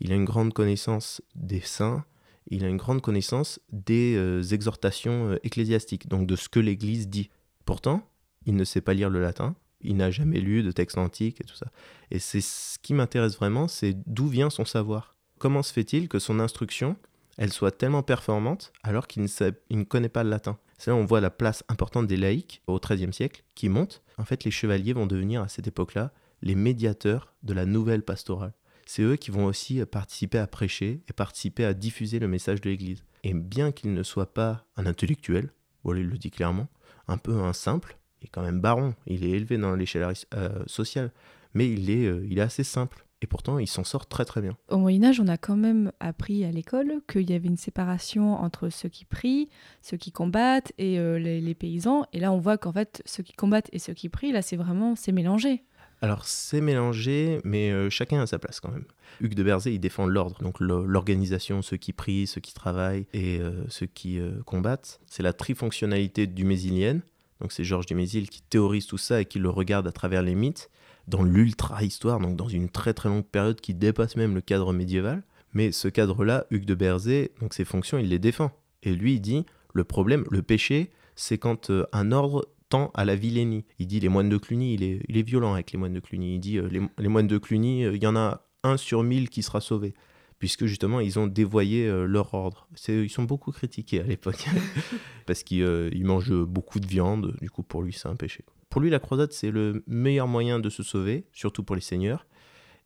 Il 0.00 0.12
a 0.12 0.14
une 0.14 0.24
grande 0.24 0.52
connaissance 0.52 1.22
des 1.34 1.60
saints. 1.60 2.04
Il 2.48 2.64
a 2.64 2.68
une 2.68 2.76
grande 2.76 3.00
connaissance 3.00 3.58
des 3.72 4.16
euh, 4.16 4.42
exhortations 4.42 5.30
euh, 5.30 5.38
ecclésiastiques, 5.44 6.08
donc 6.08 6.26
de 6.26 6.36
ce 6.36 6.48
que 6.48 6.60
l'Église 6.60 7.08
dit. 7.08 7.30
Pourtant, 7.64 8.08
il 8.46 8.54
ne 8.56 8.64
sait 8.64 8.80
pas 8.82 8.94
lire 8.94 9.10
le 9.10 9.20
latin. 9.20 9.54
Il 9.80 9.96
n'a 9.96 10.10
jamais 10.10 10.40
lu 10.40 10.62
de 10.62 10.70
texte 10.72 10.98
antique 10.98 11.40
et 11.40 11.44
tout 11.44 11.56
ça. 11.56 11.66
Et 12.10 12.18
c'est 12.18 12.40
ce 12.40 12.78
qui 12.78 12.94
m'intéresse 12.94 13.36
vraiment, 13.36 13.68
c'est 13.68 13.96
d'où 14.06 14.26
vient 14.28 14.50
son 14.50 14.64
savoir. 14.64 15.16
Comment 15.38 15.62
se 15.62 15.72
fait-il 15.72 16.08
que 16.08 16.18
son 16.18 16.40
instruction, 16.40 16.96
elle 17.36 17.52
soit 17.52 17.70
tellement 17.72 18.02
performante 18.02 18.72
alors 18.82 19.06
qu'il 19.06 19.22
ne, 19.22 19.26
sait- 19.26 19.54
il 19.70 19.78
ne 19.78 19.84
connaît 19.84 20.08
pas 20.08 20.24
le 20.24 20.30
latin? 20.30 20.58
C'est 20.78 20.90
là 20.90 20.96
où 20.96 21.00
on 21.00 21.04
voit 21.06 21.20
la 21.20 21.30
place 21.30 21.64
importante 21.68 22.06
des 22.06 22.16
laïcs 22.16 22.62
au 22.66 22.78
XIIIe 22.78 23.12
siècle 23.12 23.42
qui 23.54 23.68
monte. 23.68 24.02
En 24.18 24.24
fait, 24.24 24.44
les 24.44 24.50
chevaliers 24.50 24.92
vont 24.92 25.06
devenir 25.06 25.40
à 25.42 25.48
cette 25.48 25.66
époque-là 25.66 26.12
les 26.42 26.54
médiateurs 26.54 27.32
de 27.42 27.52
la 27.54 27.64
nouvelle 27.64 28.02
pastorale. 28.02 28.52
C'est 28.86 29.02
eux 29.02 29.16
qui 29.16 29.30
vont 29.30 29.46
aussi 29.46 29.84
participer 29.84 30.38
à 30.38 30.46
prêcher 30.46 31.02
et 31.08 31.12
participer 31.12 31.64
à 31.64 31.74
diffuser 31.74 32.18
le 32.18 32.28
message 32.28 32.60
de 32.60 32.70
l'Église. 32.70 33.04
Et 33.22 33.32
bien 33.32 33.72
qu'il 33.72 33.94
ne 33.94 34.02
soit 34.02 34.34
pas 34.34 34.66
un 34.76 34.86
intellectuel, 34.86 35.50
il 35.92 36.08
le 36.08 36.18
dit 36.18 36.30
clairement, 36.30 36.68
un 37.08 37.18
peu 37.18 37.38
un 37.40 37.52
simple, 37.52 37.98
il 38.20 38.26
est 38.26 38.30
quand 38.30 38.42
même 38.42 38.60
baron, 38.60 38.94
il 39.06 39.24
est 39.24 39.30
élevé 39.30 39.58
dans 39.58 39.74
l'échelle 39.74 40.06
euh, 40.34 40.62
sociale, 40.66 41.12
mais 41.52 41.70
il 41.70 41.90
est, 41.90 42.06
euh, 42.06 42.26
il 42.28 42.38
est 42.38 42.42
assez 42.42 42.64
simple. 42.64 43.04
Et 43.22 43.26
pourtant, 43.26 43.58
il 43.58 43.66
s'en 43.66 43.84
sort 43.84 44.06
très 44.06 44.26
très 44.26 44.42
bien. 44.42 44.54
Au 44.68 44.76
Moyen 44.76 45.04
Âge, 45.04 45.18
on 45.18 45.28
a 45.28 45.38
quand 45.38 45.56
même 45.56 45.92
appris 45.98 46.44
à 46.44 46.50
l'école 46.50 47.00
qu'il 47.08 47.30
y 47.30 47.32
avait 47.32 47.48
une 47.48 47.56
séparation 47.56 48.34
entre 48.34 48.68
ceux 48.68 48.90
qui 48.90 49.06
prient, 49.06 49.48
ceux 49.80 49.96
qui 49.96 50.12
combattent 50.12 50.72
et 50.76 50.98
euh, 50.98 51.18
les, 51.18 51.40
les 51.40 51.54
paysans. 51.54 52.04
Et 52.12 52.20
là, 52.20 52.32
on 52.32 52.38
voit 52.38 52.58
qu'en 52.58 52.72
fait, 52.72 53.02
ceux 53.06 53.22
qui 53.22 53.32
combattent 53.32 53.70
et 53.72 53.78
ceux 53.78 53.94
qui 53.94 54.10
prient, 54.10 54.32
là, 54.32 54.42
c'est 54.42 54.56
vraiment, 54.56 54.94
c'est 54.94 55.12
mélangé. 55.12 55.64
Alors 56.04 56.26
c'est 56.26 56.60
mélangé, 56.60 57.40
mais 57.44 57.70
euh, 57.70 57.88
chacun 57.88 58.20
a 58.20 58.26
sa 58.26 58.38
place 58.38 58.60
quand 58.60 58.70
même. 58.70 58.84
Hugues 59.22 59.32
de 59.32 59.42
Berzé, 59.42 59.72
il 59.72 59.78
défend 59.78 60.04
l'ordre, 60.04 60.36
donc 60.42 60.60
l'organisation, 60.60 61.62
ceux 61.62 61.78
qui 61.78 61.94
prient, 61.94 62.26
ceux 62.26 62.42
qui 62.42 62.52
travaillent 62.52 63.06
et 63.14 63.38
euh, 63.40 63.64
ceux 63.70 63.86
qui 63.86 64.20
euh, 64.20 64.42
combattent. 64.44 65.00
C'est 65.06 65.22
la 65.22 65.32
trifonctionnalité 65.32 66.26
du 66.26 66.44
Mésilienne. 66.44 67.00
Donc 67.40 67.52
c'est 67.52 67.64
Georges 67.64 67.86
du 67.86 67.94
Mésil 67.94 68.28
qui 68.28 68.42
théorise 68.42 68.86
tout 68.86 68.98
ça 68.98 69.22
et 69.22 69.24
qui 69.24 69.38
le 69.38 69.48
regarde 69.48 69.86
à 69.86 69.92
travers 69.92 70.20
les 70.20 70.34
mythes, 70.34 70.68
dans 71.08 71.22
l'ultra-histoire, 71.22 72.20
donc 72.20 72.36
dans 72.36 72.48
une 72.48 72.68
très 72.68 72.92
très 72.92 73.08
longue 73.08 73.24
période 73.24 73.62
qui 73.62 73.72
dépasse 73.72 74.16
même 74.16 74.34
le 74.34 74.42
cadre 74.42 74.74
médiéval. 74.74 75.22
Mais 75.54 75.72
ce 75.72 75.88
cadre-là, 75.88 76.44
Hugues 76.50 76.66
de 76.66 76.74
Berzé, 76.74 77.32
donc 77.40 77.54
ses 77.54 77.64
fonctions, 77.64 77.96
il 77.96 78.10
les 78.10 78.18
défend. 78.18 78.50
Et 78.82 78.94
lui, 78.94 79.14
il 79.14 79.20
dit, 79.20 79.46
le 79.72 79.84
problème, 79.84 80.26
le 80.30 80.42
péché, 80.42 80.90
c'est 81.16 81.38
quand 81.38 81.72
un 81.92 82.12
ordre 82.12 82.46
à 82.94 83.04
la 83.04 83.16
vilainie. 83.16 83.64
Il 83.78 83.86
dit 83.86 84.00
les 84.00 84.08
moines 84.08 84.28
de 84.28 84.36
Cluny, 84.36 84.74
il 84.74 84.82
est, 84.82 85.22
violent 85.22 85.54
avec 85.54 85.72
les 85.72 85.78
moines 85.78 85.92
de 85.92 86.00
Cluny. 86.00 86.34
Il 86.34 86.40
dit 86.40 86.58
euh, 86.58 86.68
les, 86.98 87.08
moines 87.08 87.26
de 87.26 87.38
Cluny, 87.38 87.84
euh, 87.84 87.94
il 87.94 88.02
y 88.02 88.06
en 88.06 88.16
a 88.16 88.46
un 88.62 88.76
sur 88.76 89.02
mille 89.02 89.28
qui 89.28 89.42
sera 89.42 89.60
sauvé. 89.60 89.94
Puisque 90.38 90.66
justement, 90.66 91.00
ils 91.00 91.18
ont 91.18 91.26
dévoyé 91.26 91.86
euh, 91.86 92.06
leur 92.06 92.34
ordre. 92.34 92.68
Ils 92.88 93.08
sont 93.08 93.22
beaucoup 93.22 93.52
critiqués 93.52 94.00
à 94.00 94.02
l'époque. 94.02 94.46
Parce 95.26 95.42
qu'ils 95.42 95.90
ils 95.92 96.04
mangent 96.04 96.44
beaucoup 96.44 96.80
de 96.80 96.86
viande. 96.86 97.36
Du 97.40 97.50
coup, 97.50 97.62
pour 97.62 97.82
lui, 97.82 97.92
c'est 97.92 98.08
un 98.08 98.16
péché. 98.16 98.44
Pour 98.68 98.80
lui, 98.80 98.90
la 98.90 98.98
croisade, 98.98 99.32
c'est 99.32 99.50
le 99.50 99.84
meilleur 99.86 100.26
moyen 100.26 100.58
de 100.58 100.68
se 100.68 100.82
sauver, 100.82 101.26
surtout 101.32 101.62
pour 101.62 101.76
les 101.76 101.82
seigneurs. 101.82 102.26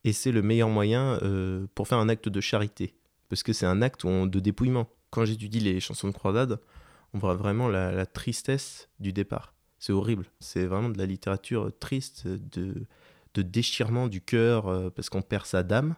Et 0.04 0.12
c'est 0.12 0.30
le 0.30 0.42
meilleur 0.42 0.68
moyen 0.68 1.18
pour 1.74 1.88
faire 1.88 1.98
un 1.98 2.08
acte 2.08 2.28
de 2.28 2.40
charité. 2.40 2.94
Parce 3.28 3.42
que 3.42 3.52
c'est 3.52 3.66
un 3.66 3.82
acte 3.82 4.06
de 4.06 4.40
dépouillement. 4.40 4.88
Quand 5.10 5.24
j'étudie 5.24 5.60
les 5.60 5.80
chansons 5.80 6.08
de 6.08 6.12
croisade, 6.12 6.60
on 7.14 7.18
voit 7.18 7.34
vraiment 7.34 7.68
la 7.68 8.06
tristesse 8.06 8.90
du 9.00 9.12
départ. 9.12 9.54
C'est 9.78 9.92
horrible. 9.92 10.26
C'est 10.40 10.66
vraiment 10.66 10.88
de 10.88 10.98
la 10.98 11.06
littérature 11.06 11.70
triste, 11.78 12.26
de, 12.26 12.86
de 13.34 13.42
déchirement 13.42 14.08
du 14.08 14.20
cœur, 14.20 14.68
euh, 14.68 14.90
parce 14.90 15.08
qu'on 15.08 15.22
perd 15.22 15.46
sa 15.46 15.62
dame, 15.62 15.94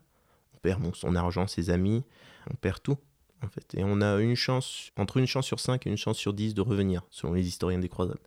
on 0.55 0.59
perd 0.59 0.83
bon, 0.83 0.93
son 0.93 1.17
argent, 1.17 1.47
ses 1.47 1.71
amis, 1.71 2.05
on 2.51 2.55
perd 2.55 2.83
tout. 2.83 2.99
En 3.43 3.49
fait. 3.49 3.75
Et 3.75 3.85
on 3.85 4.03
a 4.03 4.21
une 4.21 4.37
chance, 4.37 4.91
entre 4.99 5.17
une 5.17 5.27
chance 5.27 5.47
sur 5.47 5.61
cinq 5.61 5.87
et 5.87 5.91
une 5.91 5.97
chance 5.97 6.19
sur 6.19 6.35
dix 6.35 6.53
de 6.53 6.61
revenir, 6.61 7.03
selon 7.09 7.33
les 7.33 7.49
historiens 7.49 7.79
des 7.79 7.89
croisades. 7.89 8.21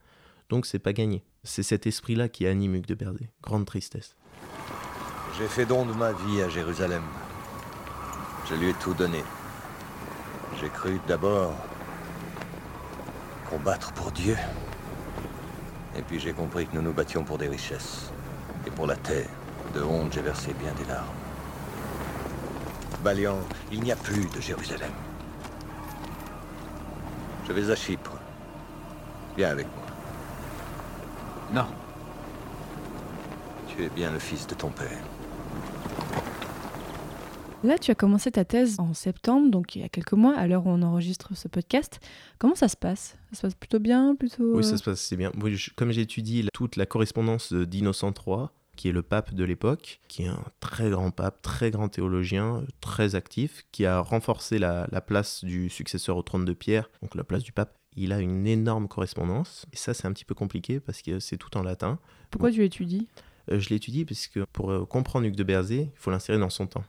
Donc 0.49 0.65
c'est 0.65 0.79
pas 0.79 0.91
gagné. 0.91 1.23
C'est 1.43 1.61
cet 1.61 1.85
esprit-là 1.85 2.29
qui 2.29 2.47
anime 2.47 2.75
Hugues 2.75 2.87
de 2.87 2.95
Berzé. 2.95 3.29
Grande 3.43 3.65
tristesse. 3.65 4.15
J'ai 5.37 5.47
fait 5.47 5.65
don 5.67 5.85
de 5.85 5.93
ma 5.93 6.13
vie 6.13 6.41
à 6.41 6.49
Jérusalem. 6.49 7.03
Je 8.49 8.55
lui 8.55 8.69
ai 8.69 8.73
tout 8.73 8.93
donné. 8.95 9.23
J'ai 10.59 10.69
cru 10.69 10.99
d'abord 11.07 11.53
combattre 13.49 13.93
pour 13.93 14.11
Dieu. 14.11 14.35
Et 15.97 16.01
puis 16.01 16.19
j'ai 16.19 16.33
compris 16.33 16.67
que 16.67 16.75
nous 16.75 16.81
nous 16.81 16.93
battions 16.93 17.23
pour 17.23 17.37
des 17.37 17.47
richesses. 17.47 18.11
Et 18.65 18.71
pour 18.71 18.87
la 18.87 18.95
terre. 18.95 19.27
De 19.73 19.81
honte, 19.81 20.13
j'ai 20.13 20.21
versé 20.21 20.53
bien 20.53 20.71
des 20.73 20.85
larmes. 20.85 21.07
Balian, 23.03 23.39
il 23.71 23.81
n'y 23.81 23.91
a 23.91 23.95
plus 23.95 24.25
de 24.29 24.39
Jérusalem. 24.39 24.91
Je 27.47 27.53
vais 27.53 27.71
à 27.71 27.75
Chypre. 27.75 28.11
Viens 29.35 29.49
avec 29.49 29.67
moi. 29.67 29.85
Non. 31.53 31.67
Tu 33.67 33.83
es 33.83 33.89
bien 33.89 34.11
le 34.11 34.19
fils 34.19 34.47
de 34.47 34.53
ton 34.53 34.69
père. 34.69 34.99
Là, 37.63 37.77
tu 37.77 37.91
as 37.91 37.95
commencé 37.95 38.29
ta 38.29 38.43
thèse 38.43 38.79
en 38.79 38.93
septembre, 38.93 39.49
donc 39.49 39.75
il 39.75 39.81
y 39.81 39.85
a 39.85 39.89
quelques 39.89 40.13
mois, 40.13 40.35
à 40.35 40.47
l'heure 40.47 40.65
où 40.65 40.69
on 40.69 40.81
enregistre 40.81 41.35
ce 41.35 41.47
podcast. 41.47 41.99
Comment 42.37 42.55
ça 42.55 42.67
se 42.67 42.75
passe? 42.75 43.17
Ça 43.31 43.35
se 43.37 43.41
passe 43.43 43.55
plutôt 43.55 43.79
bien 43.79 44.15
plutôt, 44.15 44.43
Oui, 44.55 44.59
euh, 44.59 44.61
ça 44.63 44.77
se 44.77 44.83
passe 44.83 44.99
assez 44.99 45.15
bien. 45.15 45.31
Oui, 45.41 45.55
je- 45.55 45.71
comme 45.73 45.91
j'étudie 45.91 46.47
toute 46.53 46.75
la 46.75 46.85
correspondance 46.85 47.53
d'Innocent 47.53 48.11
III, 48.27 48.47
qui 48.75 48.89
est 48.89 48.91
le 48.91 49.01
pape 49.01 49.33
de 49.33 49.43
l'époque, 49.45 50.01
qui 50.09 50.23
est 50.23 50.27
un 50.27 50.43
très 50.59 50.89
grand 50.89 51.11
pape, 51.11 51.41
très 51.41 51.71
grand 51.71 51.87
théologien, 51.87 52.63
très 52.81 53.15
actif, 53.15 53.63
qui 53.71 53.85
a 53.85 53.99
renforcé 54.01 54.59
la, 54.59 54.87
la 54.91 54.99
place 54.99 55.45
du 55.45 55.69
successeur 55.69 56.17
au 56.17 56.21
trône 56.23 56.43
de 56.43 56.53
Pierre, 56.53 56.89
donc 57.01 57.15
la 57.15 57.23
place 57.23 57.43
du 57.43 57.53
pape. 57.53 57.73
Il 57.95 58.11
a 58.11 58.19
une 58.19 58.45
énorme 58.47 58.87
correspondance, 58.89 59.65
et 59.71 59.77
ça 59.77 59.93
c'est 59.93 60.05
un 60.07 60.11
petit 60.11 60.25
peu 60.25 60.33
compliqué 60.35 60.79
parce 60.81 61.01
que 61.01 61.19
c'est 61.19 61.37
tout 61.37 61.55
en 61.55 61.61
latin. 61.63 61.97
Pourquoi 62.31 62.51
tu 62.51 62.65
étudies 62.65 63.07
Euh, 63.51 63.59
je 63.59 63.69
l'étudie 63.69 64.03
parce 64.05 64.27
que 64.27 64.45
pour 64.51 64.71
euh, 64.71 64.85
comprendre 64.85 65.25
Hugues 65.27 65.35
de 65.35 65.43
Berzé, 65.43 65.91
il 65.93 65.99
faut 65.99 66.09
l'insérer 66.11 66.39
dans 66.39 66.49
son 66.49 66.65
temps. 66.65 66.83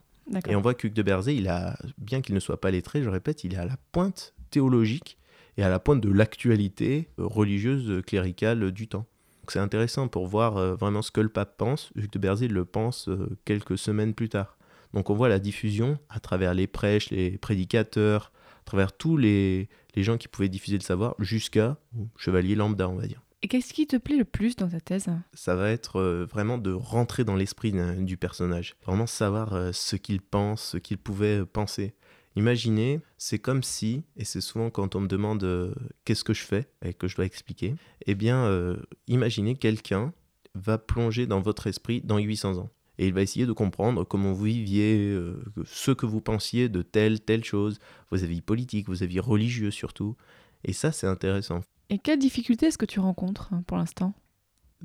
Et 0.47 0.55
on 0.55 0.61
voit 0.61 0.73
qu'Hugues 0.73 0.93
de 0.93 1.03
Berzé, 1.03 1.35
il 1.35 1.47
a, 1.47 1.77
bien 1.97 2.21
qu'il 2.21 2.35
ne 2.35 2.39
soit 2.39 2.59
pas 2.59 2.71
lettré, 2.71 3.03
je 3.03 3.09
répète, 3.09 3.43
il 3.43 3.53
est 3.53 3.57
à 3.57 3.65
la 3.65 3.77
pointe 3.91 4.33
théologique 4.49 5.17
et 5.57 5.63
à 5.63 5.69
la 5.69 5.79
pointe 5.79 6.01
de 6.01 6.11
l'actualité 6.11 7.09
euh, 7.19 7.25
religieuse 7.25 7.89
euh, 7.89 8.01
cléricale 8.01 8.63
euh, 8.63 8.71
du 8.71 8.87
temps. 8.87 9.05
Donc 9.41 9.51
c'est 9.51 9.59
intéressant 9.59 10.07
pour 10.07 10.25
voir 10.25 10.75
vraiment 10.75 11.03
ce 11.03 11.11
que 11.11 11.21
le 11.21 11.29
pape 11.29 11.55
pense. 11.55 11.91
Hugues 11.95 12.09
de 12.09 12.17
Berzé 12.17 12.47
le 12.47 12.65
pense 12.65 13.07
quelques 13.45 13.77
semaines 13.77 14.15
plus 14.15 14.27
tard. 14.27 14.57
Donc 14.95 15.11
on 15.11 15.13
voit 15.13 15.29
la 15.29 15.37
diffusion 15.37 15.99
à 16.09 16.19
travers 16.19 16.55
les 16.55 16.65
prêches, 16.65 17.11
les 17.11 17.37
prédicateurs, 17.37 18.31
à 18.61 18.65
travers 18.65 18.91
tous 18.91 19.17
les, 19.17 19.69
les 19.93 20.01
gens 20.01 20.17
qui 20.17 20.27
pouvaient 20.27 20.49
diffuser 20.49 20.79
le 20.79 20.83
savoir, 20.83 21.13
jusqu'à 21.19 21.77
chevalier 22.17 22.55
lambda, 22.55 22.89
on 22.89 22.95
va 22.95 23.05
dire 23.05 23.21
Et 23.41 23.47
qu'est-ce 23.47 23.73
qui 23.73 23.85
te 23.85 23.97
plaît 23.97 24.17
le 24.17 24.25
plus 24.25 24.55
dans 24.55 24.69
ta 24.69 24.79
thèse? 24.79 25.07
Ça 25.33 25.55
va 25.55 25.69
être 25.69 25.97
euh, 25.97 26.25
vraiment 26.25 26.57
de 26.57 26.71
rentrer 26.71 27.23
dans 27.23 27.35
l'esprit 27.35 27.73
du 27.99 28.17
personnage. 28.17 28.75
Vraiment 28.85 29.07
savoir 29.07 29.53
euh, 29.53 29.71
ce 29.71 29.95
qu'il 29.95 30.21
pense, 30.21 30.63
ce 30.71 30.77
qu'il 30.77 30.97
pouvait 30.97 31.41
euh, 31.41 31.45
penser. 31.45 31.93
Imaginez, 32.35 33.01
c'est 33.17 33.39
comme 33.39 33.63
si, 33.63 34.03
et 34.17 34.25
c'est 34.25 34.41
souvent 34.41 34.69
quand 34.69 34.95
on 34.95 35.01
me 35.01 35.07
demande 35.07 35.73
qu'est-ce 36.03 36.25
que 36.25 36.33
je 36.33 36.43
fais 36.43 36.67
et 36.83 36.93
que 36.93 37.07
je 37.07 37.15
dois 37.15 37.23
expliquer, 37.23 37.75
eh 38.07 38.13
bien, 38.13 38.75
imaginez 39.07 39.55
quelqu'un 39.55 40.11
va 40.53 40.77
plonger 40.77 41.27
dans 41.27 41.39
votre 41.39 41.67
esprit 41.67 42.01
dans 42.01 42.17
800 42.17 42.57
ans. 42.57 42.69
Et 42.97 43.07
il 43.07 43.13
va 43.13 43.21
essayer 43.21 43.45
de 43.45 43.53
comprendre 43.53 44.03
comment 44.03 44.33
vous 44.33 44.43
viviez, 44.43 45.17
ce 45.63 45.91
que 45.91 46.05
vous 46.05 46.19
pensiez 46.19 46.67
de 46.67 46.81
telle, 46.81 47.21
telle 47.21 47.45
chose, 47.45 47.79
vos 48.11 48.21
avis 48.21 48.41
politiques, 48.41 48.89
vos 48.89 49.01
avis 49.01 49.21
religieux 49.21 49.71
surtout. 49.71 50.17
Et 50.65 50.73
ça, 50.73 50.91
c'est 50.91 51.07
intéressant. 51.07 51.61
Et 51.89 51.99
quelles 51.99 52.19
difficultés 52.19 52.67
est-ce 52.67 52.77
que 52.77 52.85
tu 52.85 52.99
rencontres 52.99 53.49
hein, 53.53 53.63
pour 53.67 53.77
l'instant? 53.77 54.13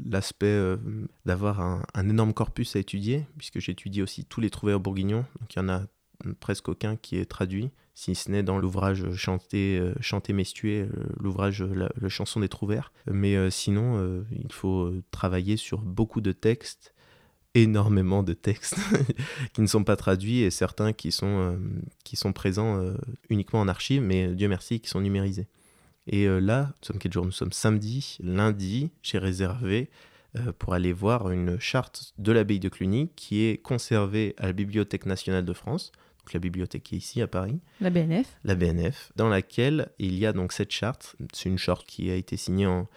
L'aspect 0.05 0.47
euh, 0.47 0.77
d'avoir 1.27 1.61
un, 1.61 2.09
énorme 2.09 2.33
corpus 2.33 2.77
à 2.77 2.79
étudier, 2.79 3.27
puisque 3.37 3.59
j'étudie 3.59 4.03
aussi 4.03 4.25
tous 4.25 4.41
les 4.41 4.51
trouvailleurs 4.51 4.81
bourguignons, 4.81 5.25
donc 5.41 5.55
il 5.55 5.59
y 5.59 5.63
en 5.63 5.69
a 5.69 5.83
presque 6.39 6.69
aucun 6.69 6.97
qui 6.97 7.17
est 7.17 7.25
traduit, 7.25 7.71
si 7.95 8.15
ce 8.15 8.31
n'est 8.31 8.43
dans 8.43 8.59
l'ouvrage 8.59 9.13
Chanter, 9.15 9.79
euh, 9.79 10.33
Mestuer, 10.33 10.83
euh, 10.83 10.89
l'ouvrage 11.19 11.63
euh, 11.63 11.89
la, 12.01 12.09
chanson 12.09 12.41
des 12.41 12.49
trouvères. 12.49 12.93
Mais 13.11 13.37
euh, 13.37 13.51
sinon, 13.51 13.99
euh, 13.99 14.25
il 14.33 14.53
faut 14.53 14.85
euh, 14.85 15.03
travailler 15.11 15.57
sur 15.57 15.83
beaucoup 15.83 16.21
de 16.21 16.33
textes, 16.33 16.95
énormément 17.55 18.23
de 18.23 18.33
textes 18.33 18.77
qui 19.53 19.61
ne 19.61 19.67
sont 19.67 19.85
pas 19.85 19.97
traduits 19.97 20.41
et 20.41 20.51
certains 20.51 20.93
qui 20.93 21.13
sont, 21.13 21.27
euh, 21.27 21.57
qui 22.05 22.17
sont 22.17 22.33
présents 22.33 22.79
euh, 22.81 22.95
uniquement 23.29 23.61
en 23.61 23.69
archive, 23.69 24.03
mais 24.03 24.35
Dieu 24.35 24.49
merci, 24.49 24.81
qui 24.81 24.89
sont 24.89 25.01
numérisés. 25.01 25.49
Et 26.11 26.27
euh, 26.27 26.41
là, 26.41 26.73
nous 26.83 26.87
sommes 26.87 26.99
quel 26.99 27.13
jour? 27.13 27.25
Nous 27.25 27.31
sommes 27.31 27.53
samedi, 27.53 28.19
lundi, 28.21 28.91
j'ai 29.01 29.19
réservé 29.19 29.89
euh, 30.37 30.53
pour 30.59 30.75
aller 30.75 30.93
voir 30.93 31.31
une 31.31 31.59
charte 31.61 32.13
de 32.19 32.33
l'abbaye 32.33 32.59
de 32.59 32.69
Cluny 32.69 33.11
qui 33.15 33.45
est 33.45 33.63
conservée 33.63 34.35
à 34.37 34.47
la 34.47 34.53
Bibliothèque 34.53 35.07
nationale 35.07 35.45
de 35.45 35.53
France, 35.53 35.93
donc 36.19 36.33
la 36.33 36.41
bibliothèque 36.41 36.83
qui 36.83 36.97
est 36.97 36.99
ici 36.99 37.23
à 37.23 37.29
Paris, 37.29 37.61
La 37.81 37.91
BNF 37.91 38.27
la 38.45 38.57
BNF, 38.57 39.13
dans 39.15 39.29
laquelle 39.29 39.89
il 40.01 40.19
y 40.19 40.27
a 40.27 40.33
donc 40.33 40.53
cette 40.53 40.73
charte. 40.73 41.15
C'est 41.33 41.49
une 41.49 41.59
charte 41.59 41.87
qui 41.87 42.11
a 42.11 42.17
été 42.17 42.37
signée 42.37 42.67
en, 42.67 42.89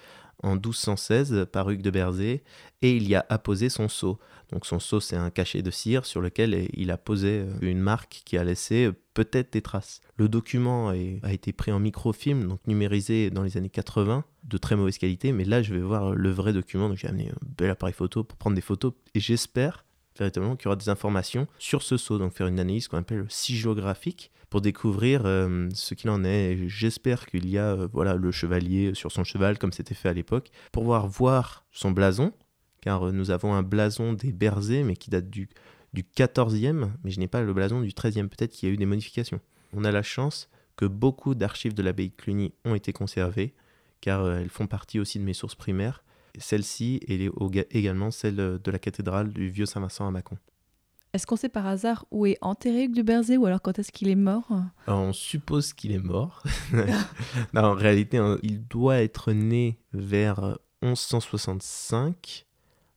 en 0.43 0.56
1216 0.56 1.47
par 1.51 1.69
Hugues 1.69 1.82
de 1.82 1.89
Berzé 1.89 2.43
et 2.82 2.95
il 2.95 3.08
y 3.08 3.15
a 3.15 3.25
apposé 3.29 3.69
son 3.69 3.88
sceau. 3.88 4.19
Donc 4.51 4.65
son 4.65 4.79
sceau, 4.79 4.99
c'est 4.99 5.15
un 5.15 5.32
cachet 5.32 5.62
de 5.62 5.71
cire 5.71 6.06
sur 6.06 6.21
lequel 6.21 6.67
il 6.73 6.91
a 6.91 6.97
posé 6.97 7.39
euh, 7.39 7.53
une 7.62 7.79
marque 7.79 8.21
qui 8.25 8.38
a 8.38 8.43
laissé 8.43 8.86
euh, 8.86 8.93
peut-être 9.13 9.53
des 9.53 9.62
traces. 9.62 10.01
Le 10.17 10.29
document 10.29 10.89
a 10.89 11.34
été 11.34 11.53
pris 11.53 11.71
en 11.71 11.79
microfilm, 11.79 12.47
donc 12.47 12.60
numérisé 12.67 13.32
dans 13.32 13.43
les 13.43 13.58
années 13.58 13.69
80, 13.69 14.25
de 14.43 14.58
très 14.58 14.75
mauvaise 14.75 14.97
qualité, 14.97 15.32
mais 15.32 15.45
là 15.45 15.62
je 15.62 15.73
vais 15.73 15.82
voir 15.82 16.12
le 16.12 16.29
vrai 16.29 16.53
document, 16.53 16.89
donc 16.89 16.97
j'ai 16.97 17.08
amené 17.08 17.29
un 17.29 17.47
bel 17.58 17.69
appareil 17.69 17.93
photo 17.93 18.23
pour 18.23 18.38
prendre 18.38 18.56
des 18.56 18.62
photos 18.62 18.93
et 19.15 19.19
j'espère 19.19 19.86
véritablement 20.17 20.56
qu'il 20.56 20.65
y 20.65 20.67
aura 20.67 20.75
des 20.75 20.89
informations 20.89 21.47
sur 21.58 21.82
ce 21.82 21.97
sceau, 21.97 22.17
donc 22.17 22.34
faire 22.34 22.47
une 22.47 22.60
analyse 22.60 22.88
qu'on 22.88 22.97
appelle 22.97 23.25
sigilographique 23.29 24.32
pour 24.53 24.61
découvrir 24.61 25.23
euh, 25.25 25.67
ce 25.73 25.95
qu'il 25.95 26.11
en 26.11 26.23
est. 26.23 26.67
J'espère 26.67 27.25
qu'il 27.25 27.49
y 27.49 27.57
a 27.57 27.71
euh, 27.71 27.87
voilà 27.91 28.13
le 28.13 28.31
chevalier 28.31 28.93
sur 28.93 29.11
son 29.11 29.23
cheval 29.23 29.57
comme 29.57 29.71
c'était 29.71 29.95
fait 29.95 30.09
à 30.09 30.13
l'époque, 30.13 30.51
pour 30.71 30.83
pouvoir 30.83 31.07
voir 31.07 31.65
son 31.71 31.89
blason, 31.89 32.33
car 32.79 33.07
euh, 33.07 33.11
nous 33.11 33.31
avons 33.31 33.55
un 33.55 33.63
blason 33.63 34.13
des 34.13 34.31
Berzés, 34.31 34.83
mais 34.83 34.95
qui 34.95 35.09
date 35.09 35.27
du, 35.27 35.49
du 35.93 36.03
14e, 36.03 36.91
mais 37.03 37.09
je 37.09 37.19
n'ai 37.19 37.27
pas 37.27 37.41
le 37.41 37.51
blason 37.51 37.81
du 37.81 37.89
13e, 37.89 38.27
peut-être 38.27 38.51
qu'il 38.51 38.69
y 38.69 38.71
a 38.71 38.75
eu 38.75 38.77
des 38.77 38.85
modifications. 38.85 39.39
On 39.75 39.85
a 39.85 39.91
la 39.91 40.03
chance 40.03 40.51
que 40.75 40.85
beaucoup 40.85 41.33
d'archives 41.33 41.73
de 41.73 41.81
l'abbaye 41.81 42.11
Cluny 42.11 42.53
ont 42.63 42.75
été 42.75 42.93
conservées, 42.93 43.55
car 44.01 44.29
elles 44.33 44.49
font 44.49 44.67
partie 44.67 44.99
aussi 44.99 45.17
de 45.17 45.23
mes 45.23 45.33
sources 45.33 45.55
primaires. 45.55 46.03
Celle-ci 46.37 46.99
et 47.07 47.27
également 47.71 48.11
celle 48.11 48.35
de 48.35 48.71
la 48.71 48.77
cathédrale 48.77 49.33
du 49.33 49.49
Vieux 49.49 49.65
Saint-Vincent 49.65 50.07
à 50.07 50.11
Mâcon. 50.11 50.37
Est-ce 51.13 51.28
qu'on 51.28 51.36
sait 51.36 51.49
par 51.49 51.67
hasard 51.67 52.06
où 52.10 52.26
est 52.26 52.39
enterré 52.41 52.86
Hugues 52.86 52.95
de 52.95 53.04
Berzé 53.04 53.38
ou 53.38 53.45
alors 53.45 53.62
quand 53.62 53.78
est-ce 53.78 53.91
qu'il 53.91 54.10
est 54.10 54.15
mort 54.15 54.47
Alors, 54.88 55.02
on 55.02 55.13
suppose 55.13 55.71
qu'il 55.71 55.91
est 55.91 55.99
mort. 55.99 56.41
en 57.56 57.73
réalité, 57.76 58.17
hein, 58.17 58.39
il 58.41 58.67
doit 58.67 58.97
être 58.97 59.32
né 59.32 59.78
vers 59.93 60.43
euh, 60.43 60.56
1165. 60.82 62.47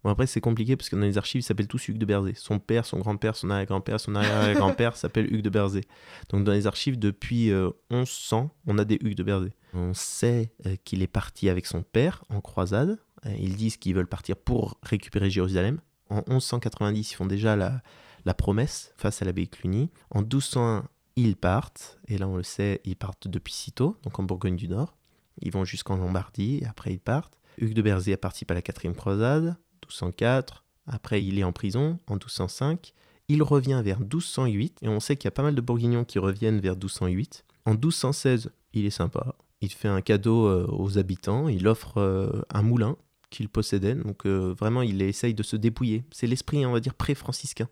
Bon, 0.02 0.08
après, 0.08 0.26
c'est 0.26 0.40
compliqué 0.40 0.76
parce 0.76 0.88
que 0.88 0.96
dans 0.96 1.02
les 1.02 1.18
archives, 1.18 1.40
ils 1.40 1.44
s'appellent 1.44 1.68
tous 1.68 1.88
Hugues 1.88 1.98
de 1.98 2.06
Berzé. 2.06 2.32
Son 2.36 2.58
père, 2.58 2.86
son 2.86 3.00
grand-père, 3.00 3.36
son 3.36 3.50
arrière-grand-père, 3.50 4.00
son 4.00 4.14
arrière-grand-père 4.14 4.96
s'appelle 4.96 5.30
Hugues 5.30 5.42
de 5.42 5.50
Berzé. 5.50 5.82
Donc, 6.30 6.44
dans 6.44 6.52
les 6.52 6.66
archives, 6.66 6.98
depuis 6.98 7.50
euh, 7.50 7.68
1100, 7.90 8.50
on 8.66 8.78
a 8.78 8.86
des 8.86 8.98
Hugues 9.02 9.16
de 9.16 9.24
Berzé. 9.24 9.52
On 9.74 9.92
sait 9.92 10.52
euh, 10.64 10.76
qu'il 10.84 11.02
est 11.02 11.06
parti 11.06 11.50
avec 11.50 11.66
son 11.66 11.82
père 11.82 12.24
en 12.30 12.40
croisade. 12.40 12.98
Euh, 13.26 13.36
Ils 13.38 13.56
disent 13.56 13.76
qu'ils 13.76 13.94
veulent 13.94 14.06
partir 14.06 14.36
pour 14.36 14.78
récupérer 14.82 15.28
Jérusalem. 15.28 15.80
En 16.08 16.22
1190, 16.28 17.10
ils 17.12 17.14
font 17.14 17.26
déjà 17.26 17.56
la, 17.56 17.82
la 18.26 18.34
promesse 18.34 18.92
face 18.98 19.22
à 19.22 19.24
l'abbaye 19.24 19.48
Cluny. 19.48 19.88
En 20.10 20.20
1201, 20.20 20.88
ils 21.14 21.36
partent, 21.36 21.98
et 22.08 22.18
là 22.18 22.28
on 22.28 22.36
le 22.36 22.42
sait, 22.42 22.82
ils 22.84 22.96
partent 22.96 23.28
depuis 23.28 23.54
Cîteaux, 23.54 23.96
donc 24.02 24.18
en 24.18 24.24
Bourgogne 24.24 24.56
du 24.56 24.68
Nord. 24.68 24.96
Ils 25.40 25.52
vont 25.52 25.64
jusqu'en 25.64 25.96
Lombardie, 25.96 26.58
et 26.62 26.66
après 26.66 26.92
ils 26.92 27.00
partent. 27.00 27.38
Hugues 27.58 27.72
de 27.72 27.82
Berzé 27.82 28.16
participe 28.16 28.50
à 28.50 28.54
la 28.54 28.62
quatrième 28.62 28.94
croisade, 28.94 29.56
1204. 29.84 30.64
Après 30.86 31.24
il 31.24 31.38
est 31.38 31.44
en 31.44 31.52
prison, 31.52 31.98
en 32.08 32.14
1205. 32.14 32.92
Il 33.28 33.42
revient 33.42 33.80
vers 33.84 34.00
1208, 34.00 34.80
et 34.82 34.88
on 34.88 35.00
sait 35.00 35.16
qu'il 35.16 35.26
y 35.26 35.28
a 35.28 35.32
pas 35.32 35.42
mal 35.42 35.54
de 35.54 35.60
Bourguignons 35.60 36.04
qui 36.04 36.18
reviennent 36.18 36.60
vers 36.60 36.74
1208. 36.74 37.44
En 37.64 37.72
1216, 37.72 38.50
il 38.72 38.86
est 38.86 38.90
sympa. 38.90 39.36
Il 39.60 39.72
fait 39.72 39.88
un 39.88 40.00
cadeau 40.00 40.46
euh, 40.46 40.66
aux 40.68 40.98
habitants, 40.98 41.48
il 41.48 41.66
offre 41.68 41.98
euh, 41.98 42.42
un 42.50 42.62
moulin 42.62 42.96
qu'il 43.30 43.48
possédait, 43.48 43.94
donc 43.94 44.26
euh, 44.26 44.54
vraiment 44.58 44.82
il 44.82 45.00
essaye 45.00 45.32
de 45.32 45.42
se 45.42 45.56
dépouiller. 45.56 46.04
C'est 46.10 46.26
l'esprit, 46.26 46.66
on 46.66 46.72
va 46.72 46.80
dire, 46.80 46.94
pré-franciscain. 46.94 47.68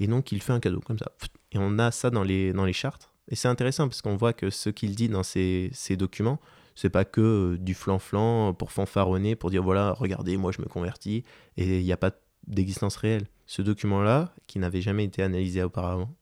Et 0.00 0.06
donc 0.06 0.32
il 0.32 0.42
fait 0.42 0.52
un 0.52 0.60
cadeau 0.60 0.80
comme 0.80 0.98
ça. 0.98 1.12
Et 1.52 1.58
on 1.58 1.78
a 1.78 1.90
ça 1.90 2.10
dans 2.10 2.24
les, 2.24 2.52
dans 2.52 2.64
les 2.64 2.72
chartes. 2.72 3.12
Et 3.28 3.36
c'est 3.36 3.48
intéressant 3.48 3.86
parce 3.86 4.02
qu'on 4.02 4.16
voit 4.16 4.32
que 4.32 4.50
ce 4.50 4.70
qu'il 4.70 4.96
dit 4.96 5.08
dans 5.08 5.22
ces, 5.22 5.70
ces 5.72 5.96
documents, 5.96 6.40
c'est 6.74 6.90
pas 6.90 7.04
que 7.04 7.20
euh, 7.20 7.58
du 7.58 7.74
flan-flan 7.74 8.54
pour 8.54 8.72
fanfaronner, 8.72 9.36
pour 9.36 9.50
dire 9.50 9.62
voilà, 9.62 9.92
regardez, 9.92 10.36
moi 10.36 10.50
je 10.50 10.60
me 10.60 10.66
convertis, 10.66 11.24
et 11.56 11.78
il 11.78 11.84
n'y 11.84 11.92
a 11.92 11.96
pas 11.96 12.10
d'existence 12.46 12.96
réelle. 12.96 13.26
Ce 13.46 13.62
document-là, 13.62 14.34
qui 14.46 14.58
n'avait 14.58 14.80
jamais 14.80 15.04
été 15.04 15.22
analysé 15.22 15.62
auparavant, 15.62 16.14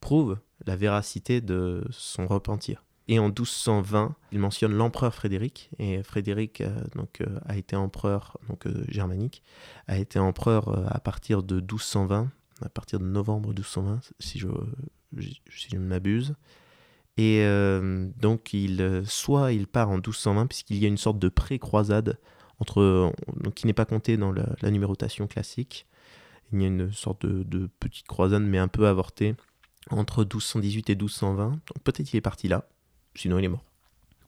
prouve 0.00 0.38
la 0.66 0.76
véracité 0.76 1.40
de 1.40 1.84
son 1.90 2.26
repentir. 2.26 2.84
Et 3.08 3.18
en 3.18 3.28
1220, 3.28 4.14
il 4.32 4.38
mentionne 4.38 4.72
l'empereur 4.74 5.14
Frédéric, 5.14 5.70
et 5.78 6.02
Frédéric 6.02 6.60
euh, 6.60 6.68
donc, 6.94 7.22
euh, 7.22 7.40
a 7.46 7.56
été 7.56 7.74
empereur 7.74 8.36
donc, 8.48 8.66
euh, 8.66 8.84
germanique, 8.88 9.42
a 9.86 9.96
été 9.96 10.18
empereur 10.18 10.68
euh, 10.68 10.84
à 10.88 11.00
partir 11.00 11.42
de 11.42 11.56
1220, 11.56 12.30
à 12.62 12.68
partir 12.68 12.98
de 12.98 13.04
novembre 13.04 13.48
1220, 13.48 14.00
si 14.18 14.38
je, 14.38 14.48
si 15.20 15.68
je 15.70 15.76
ne 15.76 15.86
m'abuse. 15.86 16.34
Et 17.16 17.42
euh, 17.42 18.08
donc, 18.20 18.54
il, 18.54 19.02
soit 19.06 19.52
il 19.52 19.66
part 19.66 19.90
en 19.90 19.94
1220, 19.94 20.46
puisqu'il 20.46 20.78
y 20.78 20.84
a 20.84 20.88
une 20.88 20.98
sorte 20.98 21.18
de 21.18 21.28
pré-croisade, 21.28 22.18
entre, 22.60 23.12
donc, 23.40 23.54
qui 23.54 23.66
n'est 23.66 23.72
pas 23.72 23.84
compté 23.84 24.16
dans 24.16 24.32
la, 24.32 24.46
la 24.62 24.70
numérotation 24.70 25.26
classique. 25.26 25.86
Il 26.52 26.62
y 26.62 26.64
a 26.64 26.68
une 26.68 26.92
sorte 26.92 27.26
de, 27.26 27.42
de 27.42 27.68
petite 27.80 28.06
croisade, 28.06 28.42
mais 28.42 28.58
un 28.58 28.68
peu 28.68 28.86
avortée, 28.86 29.34
entre 29.90 30.20
1218 30.20 30.90
et 30.90 30.94
1220. 30.94 31.50
Donc, 31.50 31.60
peut-être 31.84 32.06
qu'il 32.06 32.16
est 32.16 32.22
parti 32.22 32.48
là, 32.48 32.68
sinon 33.14 33.38
il 33.38 33.44
est 33.44 33.48
mort. 33.48 33.64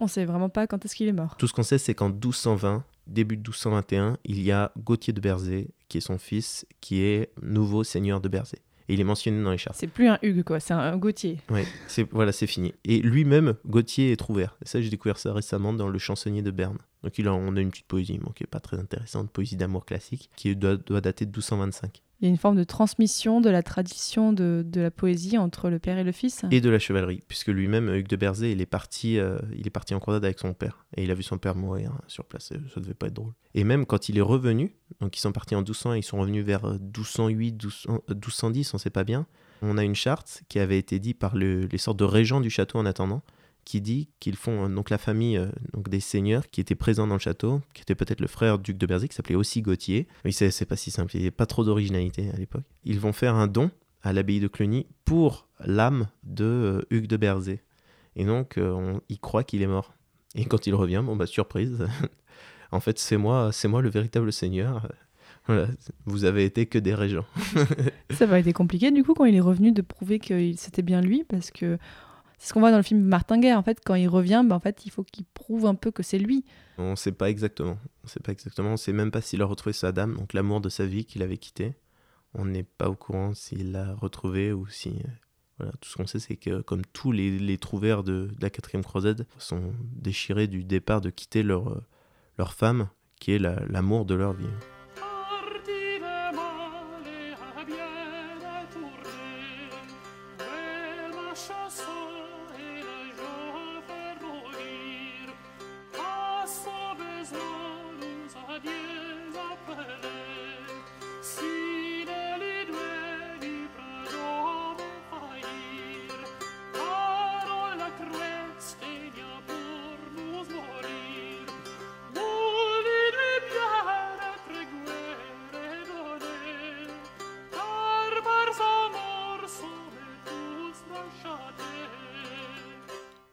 On 0.01 0.09
sait 0.09 0.25
vraiment 0.25 0.49
pas 0.49 0.67
quand 0.67 0.85
est-ce 0.85 0.97
qu'il 0.97 1.09
est 1.09 1.13
mort. 1.13 1.37
Tout 1.37 1.47
ce 1.47 1.53
qu'on 1.53 1.63
sait, 1.63 1.79
c'est 1.79 1.95
qu'en 1.95 2.09
1220, 2.09 2.85
début 3.11 3.37
de 3.37 3.41
1221, 3.41 4.17
il 4.25 4.41
y 4.43 4.53
a 4.53 4.73
Gauthier 4.79 5.13
de 5.13 5.21
Berzé, 5.21 5.69
qui 5.89 5.99
est 5.99 6.01
son 6.01 6.19
fils, 6.19 6.67
qui 6.81 7.03
est 7.03 7.31
nouveau 7.43 7.85
seigneur 7.85 8.21
de 8.21 8.29
Berzé. 8.29 8.59
Et 8.89 8.95
il 8.95 9.01
est 9.01 9.05
mentionné 9.05 9.43
dans 9.43 9.53
les 9.53 9.59
chartes. 9.59 9.77
C'est 9.79 9.87
plus 9.87 10.09
un 10.09 10.19
Hugues, 10.23 10.43
quoi, 10.43 10.59
c'est 10.59 10.75
un 10.75 10.97
Gauthier. 10.97 11.39
C'est 11.87 12.11
voilà, 12.11 12.33
c'est 12.33 12.49
fini. 12.49 12.75
Et 12.85 13.01
lui-même, 13.01 13.55
Gauthier 13.67 14.11
est 14.11 14.17
Trouvert. 14.17 14.57
Et 14.65 14.67
ça, 14.67 14.81
j'ai 14.81 14.91
découvert 14.91 15.17
ça 15.17 15.33
récemment 15.33 15.73
dans 15.73 15.89
Le 15.89 15.99
Chansonnier 15.99 16.43
de 16.43 16.51
Berne. 16.51 16.79
Donc 17.05 17.17
il 17.19 17.29
a, 17.29 17.33
on 17.33 17.55
a 17.57 17.61
une 17.61 17.71
petite 17.71 17.87
poésie, 17.87 18.19
bon, 18.19 18.33
qui 18.33 18.43
est 18.43 18.49
pas 18.49 18.61
très 18.61 18.79
intéressante, 18.79 19.31
poésie 19.31 19.57
d'amour 19.57 19.85
classique, 19.85 20.29
qui 20.37 20.57
doit, 20.57 20.77
doit 20.77 21.01
dater 21.01 21.25
de 21.25 21.31
1225. 21.31 22.03
Il 22.21 22.27
y 22.27 22.29
a 22.29 22.31
une 22.31 22.37
forme 22.37 22.57
de 22.57 22.65
transmission 22.65 23.41
de 23.41 23.49
la 23.49 23.63
tradition 23.63 24.33
de, 24.35 24.63
la 24.75 24.91
poésie 24.91 25.39
entre 25.39 25.71
le 25.71 25.79
père 25.79 25.97
et 25.97 26.05
le 26.05 26.13
fils. 26.13 26.45
Et 26.51 26.61
de 26.61 26.69
la 26.69 26.79
chevalerie, 26.79 27.23
puisque 27.27 27.49
lui-même, 27.49 27.89
Hugues 27.89 28.09
de 28.09 28.17
Berzé, 28.17 28.53
il 28.53 28.61
est 28.61 28.67
parti, 28.67 29.19
euh, 29.19 29.39
il 29.57 29.67
est 29.67 29.71
parti 29.71 29.95
en 29.95 30.01
croisade 30.01 30.25
avec 30.25 30.39
son 30.39 30.53
père. 30.53 30.85
Et 30.97 31.05
il 31.05 31.11
a 31.11 31.15
vu 31.15 31.23
son 31.23 31.39
père 31.39 31.55
mourir 31.57 31.93
sur 32.09 32.27
place. 32.27 32.53
Ça 32.75 32.81
devait 32.81 32.93
pas 32.95 33.07
être 33.07 33.15
drôle. 33.15 33.33
Et 33.55 33.65
même 33.65 33.87
quand 33.87 34.11
il 34.11 34.19
est 34.19 34.23
revenu, 34.23 34.75
donc 35.01 35.17
ils 35.17 35.21
sont 35.21 35.33
partis 35.33 35.55
en 35.55 35.61
1200 35.61 35.95
et 35.95 35.99
ils 35.99 36.03
sont 36.03 36.19
revenus 36.19 36.45
vers 36.45 36.67
euh, 36.67 36.79
1208, 36.79 37.53
1200, 37.53 37.93
euh, 38.11 38.15
1210, 38.15 38.75
on 38.75 38.79
sait 38.79 38.91
pas 38.91 39.05
bien. 39.05 39.27
On 39.63 39.79
a 39.79 39.85
une 39.85 39.95
charte 39.95 40.43
qui 40.49 40.59
avait 40.59 40.79
été 40.79 40.99
dite 40.99 41.19
par 41.19 41.35
le- 41.37 41.67
les 41.67 41.79
sortes 41.79 41.99
de 41.99 42.05
régents 42.05 42.41
du 42.41 42.51
château 42.51 42.79
en 42.79 42.85
attendant, 42.87 43.23
qui 43.71 43.81
dit 43.81 44.09
qu'ils 44.19 44.35
font 44.35 44.65
euh, 44.65 44.69
donc 44.69 44.91
la 44.91 44.99
famille 44.99 45.37
euh, 45.37 45.47
donc 45.73 45.89
des 45.89 46.01
seigneurs 46.01 46.51
qui 46.51 46.61
étaient 46.61 46.75
présents 46.75 47.07
dans 47.07 47.15
le 47.15 47.21
château, 47.21 47.61
qui 47.73 47.83
était 47.83 47.95
peut-être 47.95 48.21
le 48.21 48.27
frère 48.27 48.59
du 48.59 48.73
duc 48.73 48.79
de 48.79 48.87
Berzé, 48.87 49.07
qui 49.07 49.15
s'appelait 49.15 49.37
aussi 49.37 49.63
Gauthier. 49.63 50.09
Oui, 50.25 50.33
c'est 50.33 50.65
pas 50.65 50.75
si 50.75 50.91
simple, 50.91 51.15
il 51.15 51.21
n'y 51.21 51.27
avait 51.27 51.31
pas 51.31 51.47
trop 51.47 51.63
d'originalité 51.63 52.31
à 52.35 52.37
l'époque. 52.37 52.65
Ils 52.85 52.99
vont 52.99 53.13
faire 53.13 53.37
un 53.37 53.47
don 53.47 53.71
à 54.03 54.13
l'abbaye 54.13 54.41
de 54.41 54.49
Cluny 54.49 54.87
pour 55.05 55.47
l'âme 55.65 56.09
de 56.25 56.45
euh, 56.45 56.83
Hugues 56.91 57.07
de 57.07 57.17
Berzé. 57.17 57.61
Et 58.17 58.25
donc, 58.25 58.55
on, 58.59 59.01
il 59.09 59.21
croit 59.21 59.45
qu'il 59.45 59.63
est 59.63 59.69
mort. 59.69 59.95
Et 60.35 60.47
quand 60.47 60.67
il 60.67 60.75
revient, 60.75 61.03
bon 61.05 61.15
bah 61.15 61.27
surprise, 61.27 61.87
en 62.73 62.81
fait 62.81 62.99
c'est 62.99 63.19
moi, 63.19 63.51
c'est 63.53 63.69
moi 63.69 63.83
le 63.83 63.89
véritable 63.89 64.33
seigneur. 64.33 64.89
Voilà, 65.47 65.69
vous 66.07 66.25
avez 66.25 66.45
été 66.45 66.67
que 66.67 66.79
des 66.79 66.95
régents. 66.95 67.25
Ça 68.11 68.27
va 68.27 68.41
été 68.41 68.53
compliqué 68.53 68.91
du 68.91 69.05
coup 69.05 69.15
quand 69.15 69.27
il 69.27 69.35
est 69.37 69.41
revenu 69.41 69.71
de 69.71 69.83
prouver 69.83 70.19
que 70.19 70.53
c'était 70.57 70.83
bien 70.83 71.01
lui 71.01 71.23
parce 71.23 71.53
que 71.53 71.79
c'est 72.41 72.49
ce 72.49 72.53
qu'on 72.55 72.61
voit 72.61 72.71
dans 72.73 72.79
le 72.79 72.83
film 72.83 73.03
Martin 73.03 73.39
Guerre. 73.39 73.59
En 73.59 73.63
fait, 73.63 73.79
quand 73.85 73.95
il 73.95 74.09
revient, 74.09 74.43
bah, 74.45 74.57
en 74.57 74.61
fait, 74.61 74.85
il 74.87 74.91
faut 74.91 75.05
qu'il 75.05 75.25
prouve 75.27 75.67
un 75.67 75.75
peu 75.77 75.91
que 75.93 76.03
c'est 76.03 76.19
lui. 76.19 76.45
On 76.79 76.93
ne 76.93 76.97
sait 76.97 77.13
pas 77.13 77.31
exactement. 77.31 77.79
On 78.03 78.09
sait 78.09 78.19
pas 78.21 78.33
exactement. 78.33 78.71
On 78.73 78.77
sait 78.77 78.93
même 78.95 79.11
pas 79.13 79.21
s'il 79.21 79.43
a 79.43 79.45
retrouvé 79.45 79.73
sa 79.75 79.93
dame, 79.93 80.17
donc 80.17 80.33
l'amour 80.33 80.61
de 80.61 80.69
sa 80.71 80.87
vie 80.87 81.05
qu'il 81.05 81.23
avait 81.23 81.37
quitté. 81.37 81.75
On 82.35 82.45
n'est 82.47 82.63
pas 82.65 82.89
au 82.89 82.95
courant 82.97 83.35
s'il 83.35 83.71
l'a 83.73 83.95
retrouvé 83.95 84.53
ou 84.53 84.67
si. 84.67 84.89
euh, 84.91 85.09
Voilà, 85.59 85.73
tout 85.81 85.89
ce 85.91 85.97
qu'on 85.97 86.07
sait, 86.07 86.19
c'est 86.19 86.37
que 86.37 86.63
comme 86.63 86.83
tous 86.93 87.13
les, 87.13 87.39
les 87.39 87.59
trouvères 87.59 88.03
de, 88.03 88.31
la 88.41 88.49
quatrième 88.51 88.85
croisade 88.85 89.27
sont 89.39 89.73
déchirés 89.95 90.47
du 90.47 90.65
départ 90.65 91.01
de 91.03 91.11
quitter 91.11 91.43
leur, 91.43 91.69
euh, 91.69 91.85
leur 92.39 92.55
femme, 92.55 92.89
qui 93.21 93.33
est 93.33 93.39
la- 93.39 93.63
l'amour 93.69 94.07
de 94.07 94.15
leur 94.15 94.33
vie. 94.33 94.47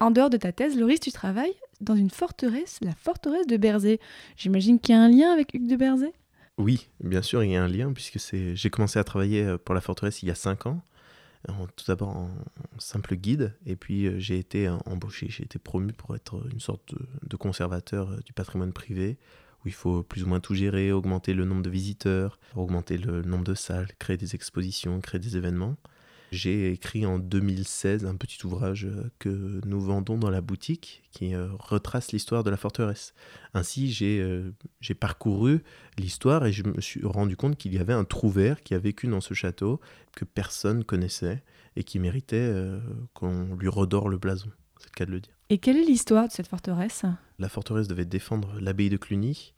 En 0.07 0.11
dehors 0.11 0.29
de 0.29 0.37
ta 0.37 0.53
thèse, 0.53 0.79
Loris, 0.79 1.01
tu 1.01 1.11
travailles 1.11 1.57
dans 1.81 1.97
une 1.97 2.09
forteresse, 2.09 2.79
la 2.81 2.93
forteresse 2.93 3.45
de 3.45 3.57
Berzé. 3.57 3.99
J'imagine 4.37 4.79
qu'il 4.79 4.95
y 4.95 4.97
a 4.97 5.01
un 5.01 5.09
lien 5.09 5.33
avec 5.33 5.53
Hugues 5.53 5.67
de 5.67 5.75
Berzé? 5.75 6.13
Oui, 6.57 6.87
bien 7.01 7.21
sûr, 7.21 7.43
il 7.43 7.51
y 7.51 7.57
a 7.57 7.63
un 7.65 7.67
lien, 7.67 7.91
puisque 7.91 8.17
j'ai 8.31 8.69
commencé 8.69 8.99
à 8.99 9.03
travailler 9.03 9.43
euh, 9.43 9.57
pour 9.57 9.75
la 9.75 9.81
forteresse 9.81 10.23
il 10.23 10.27
y 10.27 10.31
a 10.31 10.35
5 10.35 10.67
ans, 10.67 10.81
tout 11.75 11.83
d'abord 11.89 12.15
en 12.15 12.29
simple 12.77 13.17
guide, 13.17 13.53
et 13.65 13.75
puis 13.75 14.05
euh, 14.05 14.17
j'ai 14.17 14.39
été 14.39 14.69
euh, 14.69 14.77
embauché, 14.85 15.27
j'ai 15.29 15.43
été 15.43 15.59
promu 15.59 15.91
pour 15.91 16.15
être 16.15 16.41
une 16.53 16.61
sorte 16.61 16.95
de, 17.27 17.35
conservateur 17.35 18.09
du 18.23 18.31
patrimoine 18.31 18.71
privé, 18.71 19.17
où 19.65 19.67
il 19.67 19.73
faut 19.73 20.03
plus 20.03 20.23
ou 20.23 20.27
moins 20.27 20.39
tout 20.39 20.55
gérer, 20.55 20.93
augmenter 20.93 21.33
le 21.33 21.43
nombre 21.43 21.63
de 21.63 21.69
visiteurs, 21.69 22.39
augmenter 22.55 22.97
le 22.97 23.23
nombre 23.23 23.43
de 23.43 23.55
salles, 23.55 23.89
créer 23.99 24.15
des 24.15 24.35
expositions, 24.35 25.01
créer 25.01 25.19
des 25.19 25.35
événements. 25.35 25.75
J'ai 26.31 26.71
écrit 26.71 27.05
en 27.05 27.19
2016 27.19 28.05
un 28.05 28.15
petit 28.15 28.45
ouvrage 28.45 28.85
euh, 28.85 29.09
que 29.19 29.61
nous 29.65 29.79
vendons 29.79 30.17
dans 30.17 30.29
la 30.29 30.41
boutique 30.41 31.03
qui 31.11 31.33
euh, 31.33 31.47
retrace 31.57 32.11
l'histoire 32.11 32.43
de 32.43 32.49
la 32.49 32.57
forteresse. 32.57 33.13
Ainsi, 33.53 33.91
j'ai 33.91 34.19
euh, 34.19 34.53
j'ai 34.81 34.93
parcouru 34.93 35.63
l'histoire 35.97 36.45
et 36.45 36.51
je 36.51 36.63
me 36.63 36.79
suis 36.79 37.03
rendu 37.03 37.35
compte 37.35 37.57
qu'il 37.57 37.73
y 37.73 37.79
avait 37.79 37.93
un 37.93 38.03
trouvère 38.03 38.61
qui 38.61 38.75
a 38.75 38.79
vécu 38.79 39.07
dans 39.07 39.21
ce 39.21 39.33
château 39.33 39.79
que 40.15 40.25
personne 40.25 40.83
connaissait 40.83 41.43
et 41.75 41.83
qui 41.83 41.99
méritait 41.99 42.35
euh, 42.37 42.79
qu'on 43.13 43.55
lui 43.55 43.69
redore 43.69 44.09
le 44.09 44.17
blason. 44.17 44.49
C'est 44.79 44.89
le 44.89 44.95
cas 44.95 45.05
de 45.05 45.11
le 45.11 45.21
dire. 45.21 45.33
Et 45.49 45.59
quelle 45.59 45.77
est 45.77 45.85
l'histoire 45.85 46.27
de 46.27 46.31
cette 46.31 46.47
forteresse? 46.47 47.05
La 47.39 47.49
forteresse 47.49 47.87
devait 47.87 48.05
défendre 48.05 48.59
l'abbaye 48.59 48.89
de 48.89 48.97
Cluny. 48.97 49.53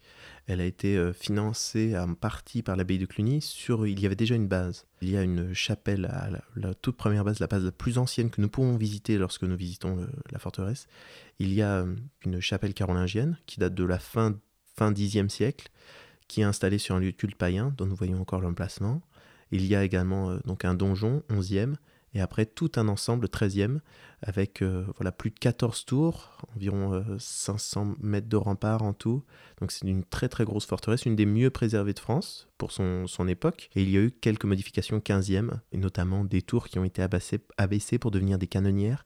Elle 0.49 0.61
a 0.61 0.65
été 0.65 0.97
euh, 0.97 1.13
financée 1.13 1.95
en 1.95 2.15
partie 2.15 2.63
par 2.63 2.75
l'abbaye 2.75 2.97
de 2.97 3.05
Cluny. 3.05 3.37
Il 3.85 3.99
y 3.99 4.05
avait 4.07 4.15
déjà 4.15 4.33
une 4.33 4.47
base. 4.47 4.87
Il 4.99 5.11
y 5.11 5.15
a 5.15 5.21
une 5.21 5.53
chapelle 5.53 6.09
la, 6.55 6.73
toute 6.73 6.97
première 6.97 7.23
base, 7.23 7.39
la 7.39 7.45
base 7.45 7.63
la 7.63 7.71
plus 7.71 7.99
ancienne 7.99 8.31
que 8.31 8.41
nous 8.41 8.49
pouvons 8.49 8.75
visiter 8.75 9.19
lorsque 9.19 9.43
nous 9.43 9.55
visitons 9.55 10.07
la 10.31 10.39
forteresse. 10.39 10.87
Il 11.37 11.53
y 11.53 11.61
a 11.61 11.81
euh, 11.81 11.95
une 12.25 12.39
chapelle 12.39 12.73
carolingienne 12.73 13.37
qui 13.45 13.59
date 13.59 13.75
de 13.75 13.83
la 13.83 13.99
fin, 13.99 14.39
fin 14.75 14.91
Xe 14.91 15.27
siècle, 15.27 15.69
qui 16.27 16.41
est 16.41 16.45
installée 16.45 16.79
sur 16.79 16.95
un 16.95 16.99
lieu 16.99 17.11
de 17.11 17.15
culte 17.15 17.35
païen 17.35 17.71
dont 17.77 17.85
nous 17.85 17.95
voyons 17.95 18.19
encore 18.19 18.41
l'emplacement. 18.41 19.03
Il 19.51 19.67
y 19.67 19.75
a 19.75 19.83
également 19.83 20.31
euh, 20.31 20.39
donc 20.45 20.65
un 20.65 20.73
donjon, 20.73 21.21
11e, 21.29 21.75
et 22.13 22.21
après 22.21 22.45
tout 22.45 22.71
un 22.75 22.87
ensemble, 22.87 23.27
13e, 23.27 23.79
avec 24.21 24.61
euh, 24.61 24.85
voilà, 24.95 25.11
plus 25.11 25.29
de 25.29 25.39
14 25.39 25.85
tours, 25.85 26.37
environ 26.55 26.93
euh, 26.93 27.03
500 27.19 27.95
mètres 28.01 28.27
de 28.27 28.35
rempart 28.35 28.81
en 28.81 28.93
tout. 28.93 29.23
Donc 29.59 29.71
c'est 29.71 29.87
une 29.87 30.03
très 30.03 30.27
très 30.27 30.43
grosse 30.43 30.65
forteresse, 30.65 31.05
une 31.05 31.15
des 31.15 31.25
mieux 31.25 31.49
préservées 31.49 31.93
de 31.93 31.99
France 31.99 32.47
pour 32.57 32.71
son, 32.71 33.07
son 33.07 33.27
époque. 33.27 33.69
Et 33.75 33.83
il 33.83 33.89
y 33.89 33.97
a 33.97 34.01
eu 34.01 34.11
quelques 34.11 34.45
modifications 34.45 34.99
15e, 34.99 35.51
et 35.71 35.77
notamment 35.77 36.25
des 36.25 36.41
tours 36.41 36.67
qui 36.67 36.79
ont 36.79 36.83
été 36.83 37.01
abaissées, 37.01 37.99
pour 37.99 38.11
devenir 38.11 38.37
des 38.37 38.47
canonnières. 38.47 39.05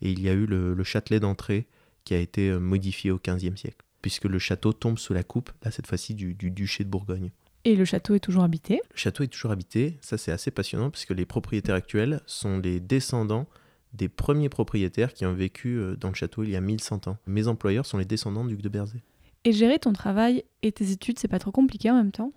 Et 0.00 0.10
il 0.10 0.20
y 0.20 0.28
a 0.28 0.32
eu 0.32 0.46
le, 0.46 0.74
le 0.74 0.84
châtelet 0.84 1.20
d'entrée 1.20 1.66
qui 2.04 2.14
a 2.14 2.18
été 2.18 2.50
euh, 2.50 2.60
modifié 2.60 3.10
au 3.10 3.18
15e 3.18 3.56
siècle, 3.56 3.84
puisque 4.00 4.24
le 4.24 4.38
château 4.38 4.72
tombe 4.72 4.98
sous 4.98 5.14
la 5.14 5.24
coupe, 5.24 5.50
là 5.62 5.70
cette 5.70 5.86
fois-ci, 5.86 6.14
du, 6.14 6.34
du 6.34 6.50
duché 6.50 6.84
de 6.84 6.88
Bourgogne. 6.90 7.30
Et 7.64 7.76
le 7.76 7.84
château 7.84 8.14
est 8.14 8.20
toujours 8.20 8.44
habité. 8.44 8.82
Le 8.92 8.96
château 8.96 9.24
est 9.24 9.28
toujours 9.28 9.50
habité, 9.50 9.98
ça 10.02 10.18
c'est 10.18 10.32
assez 10.32 10.50
passionnant 10.50 10.90
puisque 10.90 11.10
les 11.10 11.24
propriétaires 11.24 11.74
actuels 11.74 12.20
sont 12.26 12.58
les 12.58 12.78
descendants 12.78 13.46
des 13.94 14.08
premiers 14.08 14.48
propriétaires 14.48 15.14
qui 15.14 15.24
ont 15.24 15.32
vécu 15.32 15.78
euh, 15.78 15.96
dans 15.96 16.08
le 16.08 16.14
château 16.14 16.42
il 16.42 16.50
y 16.50 16.56
a 16.56 16.60
1100 16.60 17.08
ans. 17.08 17.16
Mes 17.26 17.48
employeurs 17.48 17.86
sont 17.86 17.96
les 17.96 18.04
descendants 18.04 18.44
du 18.44 18.54
duc 18.54 18.62
de 18.62 18.68
Berzé. 18.68 19.02
Et 19.44 19.52
gérer 19.52 19.78
ton 19.78 19.92
travail 19.92 20.44
et 20.62 20.72
tes 20.72 20.90
études, 20.90 21.18
c'est 21.18 21.28
pas 21.28 21.38
trop 21.38 21.52
compliqué 21.52 21.90
en 21.90 21.96
même 21.96 22.12
temps? 22.12 22.32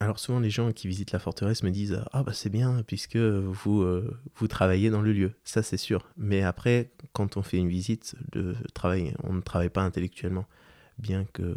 Alors 0.00 0.18
souvent 0.18 0.38
les 0.38 0.50
gens 0.50 0.72
qui 0.72 0.86
visitent 0.86 1.10
la 1.10 1.18
forteresse 1.18 1.64
me 1.64 1.70
disent 1.70 2.00
ah 2.12 2.22
bah 2.22 2.32
c'est 2.32 2.50
bien 2.50 2.84
puisque 2.86 3.16
vous 3.16 3.82
euh, 3.82 4.16
vous 4.36 4.46
travaillez 4.46 4.90
dans 4.90 5.02
le 5.02 5.12
lieu, 5.12 5.32
ça 5.44 5.62
c'est 5.62 5.76
sûr. 5.76 6.08
Mais 6.16 6.42
après 6.42 6.92
quand 7.12 7.36
on 7.36 7.42
fait 7.42 7.56
une 7.56 7.68
visite, 7.68 8.14
le 8.32 8.54
travail, 8.74 9.14
on 9.24 9.32
ne 9.32 9.40
travaille 9.40 9.70
pas 9.70 9.82
intellectuellement. 9.82 10.46
Bien 10.98 11.24
que 11.32 11.56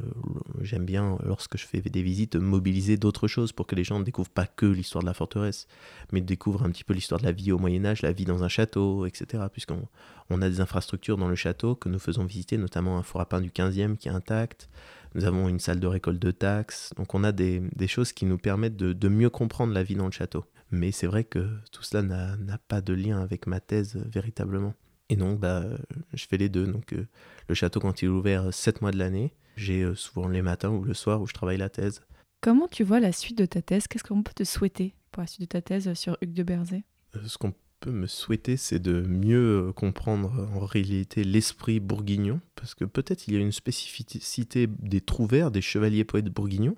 j'aime 0.61 0.85
bien 0.85 1.17
lorsque 1.23 1.57
je 1.57 1.65
fais 1.65 1.81
des 1.81 2.03
visites 2.03 2.35
mobiliser 2.35 2.97
d'autres 2.97 3.27
choses 3.27 3.51
pour 3.51 3.65
que 3.65 3.73
les 3.73 3.83
gens 3.83 3.97
ne 3.97 4.03
découvrent 4.03 4.29
pas 4.29 4.45
que 4.45 4.67
l'histoire 4.67 5.01
de 5.01 5.07
la 5.07 5.15
forteresse, 5.15 5.67
mais 6.11 6.21
découvrent 6.21 6.63
un 6.63 6.69
petit 6.69 6.83
peu 6.83 6.93
l'histoire 6.93 7.19
de 7.19 7.25
la 7.25 7.31
vie 7.31 7.51
au 7.51 7.57
Moyen 7.57 7.83
Âge, 7.85 8.03
la 8.03 8.11
vie 8.11 8.25
dans 8.25 8.43
un 8.43 8.47
château, 8.49 9.07
etc. 9.07 9.43
Puisqu'on 9.51 9.87
on 10.29 10.43
a 10.43 10.49
des 10.49 10.61
infrastructures 10.61 11.17
dans 11.17 11.27
le 11.27 11.35
château 11.35 11.75
que 11.75 11.89
nous 11.89 11.97
faisons 11.97 12.23
visiter, 12.23 12.57
notamment 12.57 12.99
un 12.99 13.03
four 13.03 13.19
à 13.19 13.27
pain 13.27 13.41
du 13.41 13.49
15e 13.49 13.97
qui 13.97 14.09
est 14.09 14.11
intact. 14.11 14.69
Nous 15.15 15.25
avons 15.25 15.49
une 15.49 15.59
salle 15.59 15.79
de 15.79 15.87
récolte 15.87 16.19
de 16.19 16.31
taxes. 16.31 16.91
Donc 16.95 17.15
on 17.15 17.23
a 17.23 17.31
des, 17.31 17.61
des 17.75 17.87
choses 17.87 18.13
qui 18.13 18.25
nous 18.25 18.37
permettent 18.37 18.77
de, 18.77 18.93
de 18.93 19.07
mieux 19.09 19.31
comprendre 19.31 19.73
la 19.73 19.81
vie 19.81 19.95
dans 19.95 20.05
le 20.05 20.11
château. 20.11 20.45
Mais 20.69 20.91
c'est 20.91 21.07
vrai 21.07 21.23
que 21.23 21.49
tout 21.71 21.83
cela 21.83 22.03
n'a 22.03 22.57
pas 22.67 22.81
de 22.81 22.93
lien 22.93 23.19
avec 23.21 23.47
ma 23.47 23.59
thèse 23.59 23.97
véritablement. 24.11 24.75
Et 25.11 25.17
donc, 25.17 25.39
bah, 25.39 25.61
euh, 25.63 25.77
je 26.13 26.25
fais 26.25 26.37
les 26.37 26.47
deux. 26.47 26.65
Donc, 26.65 26.93
euh, 26.93 27.05
le 27.47 27.55
château, 27.55 27.79
quand 27.81 28.01
il 28.01 28.05
est 28.05 28.07
ouvert 28.07 28.53
7 28.53 28.81
mois 28.81 28.91
de 28.91 28.97
l'année, 28.97 29.33
j'ai 29.57 29.81
euh, 29.81 29.93
souvent 29.93 30.27
les 30.27 30.41
matins 30.41 30.69
ou 30.69 30.83
le 30.83 30.93
soir 30.93 31.21
où 31.21 31.27
je 31.27 31.33
travaille 31.33 31.57
la 31.57 31.69
thèse. 31.69 32.01
Comment 32.39 32.67
tu 32.67 32.83
vois 32.83 32.99
la 32.99 33.11
suite 33.11 33.37
de 33.37 33.45
ta 33.45 33.61
thèse? 33.61 33.87
Qu'est-ce 33.87 34.05
qu'on 34.05 34.23
peut 34.23 34.31
te 34.33 34.43
souhaiter 34.43 34.95
pour 35.11 35.21
la 35.21 35.27
suite 35.27 35.41
de 35.41 35.47
ta 35.47 35.61
thèse 35.61 35.93
sur 35.93 36.17
Hugues 36.21 36.33
de 36.33 36.43
Berzé? 36.43 36.83
Euh, 37.15 37.19
Ce 37.27 37.37
qu'on 37.37 37.53
peut 37.81 37.91
me 37.91 38.07
souhaiter, 38.07 38.55
c'est 38.55 38.79
de 38.79 39.01
mieux 39.01 39.67
euh, 39.67 39.73
comprendre 39.73 40.31
euh, 40.39 40.59
en 40.59 40.65
réalité 40.65 41.23
l'esprit 41.25 41.81
bourguignon, 41.81 42.39
parce 42.55 42.73
que 42.73 42.85
peut-être 42.85 43.27
il 43.27 43.33
y 43.33 43.37
a 43.37 43.39
une 43.41 43.51
spécificité 43.51 44.67
des 44.67 45.01
trouvères, 45.01 45.51
des 45.51 45.61
chevaliers 45.61 46.05
poètes 46.05 46.29
bourguignons. 46.29 46.77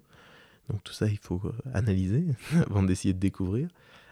Donc 0.69 0.83
tout 0.83 0.93
ça, 0.93 1.07
il 1.07 1.19
faut 1.19 1.41
euh, 1.45 1.51
analyser 1.73 2.25
avant 2.69 2.83
d'essayer 2.83 3.13
de 3.13 3.19
découvrir, 3.19 3.67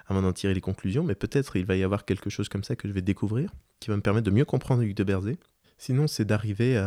avant 0.07 0.21
d'en 0.21 0.33
tirer 0.33 0.53
les 0.53 0.61
conclusions, 0.61 1.03
mais 1.03 1.15
peut-être 1.15 1.55
il 1.55 1.65
va 1.65 1.75
y 1.75 1.83
avoir 1.83 2.05
quelque 2.05 2.29
chose 2.29 2.49
comme 2.49 2.63
ça 2.63 2.75
que 2.75 2.87
je 2.87 2.93
vais 2.93 3.01
découvrir, 3.01 3.51
qui 3.79 3.89
va 3.89 3.95
me 3.95 4.01
permettre 4.01 4.25
de 4.25 4.31
mieux 4.31 4.45
comprendre 4.45 4.81
Hugues 4.81 4.95
de 4.95 5.03
Berzé. 5.03 5.37
Sinon, 5.81 6.05
c'est 6.05 6.25
d'arriver 6.25 6.79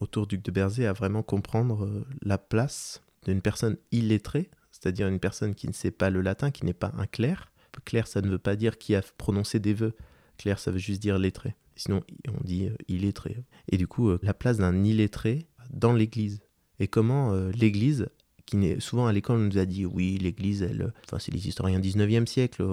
autour 0.00 0.26
d'Hugues 0.26 0.42
de 0.42 0.50
Berzé 0.50 0.88
à 0.88 0.92
vraiment 0.92 1.22
comprendre 1.22 1.84
euh, 1.84 2.04
la 2.20 2.36
place 2.36 3.00
d'une 3.26 3.40
personne 3.40 3.76
illettrée, 3.92 4.50
c'est-à-dire 4.72 5.06
une 5.06 5.20
personne 5.20 5.54
qui 5.54 5.68
ne 5.68 5.72
sait 5.72 5.92
pas 5.92 6.10
le 6.10 6.20
latin, 6.20 6.50
qui 6.50 6.64
n'est 6.64 6.72
pas 6.72 6.92
un 6.98 7.06
clerc. 7.06 7.52
Clerc, 7.84 8.08
ça 8.08 8.22
ne 8.22 8.28
veut 8.28 8.40
pas 8.40 8.56
dire 8.56 8.76
qui 8.76 8.96
a 8.96 9.02
prononcé 9.18 9.60
des 9.60 9.72
vœux. 9.72 9.94
Clerc, 10.36 10.58
ça 10.58 10.72
veut 10.72 10.78
juste 10.78 11.00
dire 11.00 11.16
lettré. 11.16 11.54
Sinon, 11.76 12.02
on 12.26 12.42
dit 12.42 12.66
euh, 12.66 12.76
illettré. 12.88 13.36
Et 13.68 13.76
du 13.76 13.86
coup, 13.86 14.08
euh, 14.08 14.18
la 14.24 14.34
place 14.34 14.56
d'un 14.56 14.82
illettré 14.82 15.46
dans 15.70 15.92
l'Église. 15.92 16.42
Et 16.80 16.88
comment 16.88 17.32
l'Église, 17.54 18.08
qui 18.46 18.56
n'est 18.56 18.80
souvent 18.80 19.06
à 19.06 19.12
l'école, 19.12 19.36
on 19.38 19.44
nous 19.44 19.58
a 19.58 19.64
dit 19.64 19.86
oui, 19.86 20.18
l'Église, 20.18 20.62
elle, 20.62 20.92
enfin 21.06 21.18
c'est 21.18 21.32
les 21.32 21.48
historiens 21.48 21.80
19e 21.80 22.26
siècle, 22.26 22.64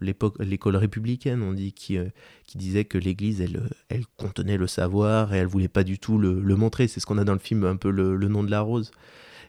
l'époque, 0.00 0.36
l'école 0.38 0.76
républicaine, 0.76 1.42
on 1.42 1.52
dit 1.52 1.72
qui, 1.72 1.98
euh, 1.98 2.08
qui 2.46 2.58
disait 2.58 2.84
que 2.84 2.98
l'Église, 2.98 3.40
elle, 3.40 3.68
elle 3.88 4.06
contenait 4.16 4.56
le 4.56 4.66
savoir 4.66 5.34
et 5.34 5.38
elle 5.38 5.46
voulait 5.46 5.68
pas 5.68 5.84
du 5.84 5.98
tout 5.98 6.18
le, 6.18 6.40
le 6.40 6.56
montrer. 6.56 6.88
C'est 6.88 7.00
ce 7.00 7.06
qu'on 7.06 7.18
a 7.18 7.24
dans 7.24 7.32
le 7.32 7.38
film, 7.38 7.64
un 7.64 7.76
peu 7.76 7.90
le, 7.90 8.16
le 8.16 8.28
nom 8.28 8.44
de 8.44 8.50
la 8.50 8.60
rose. 8.60 8.90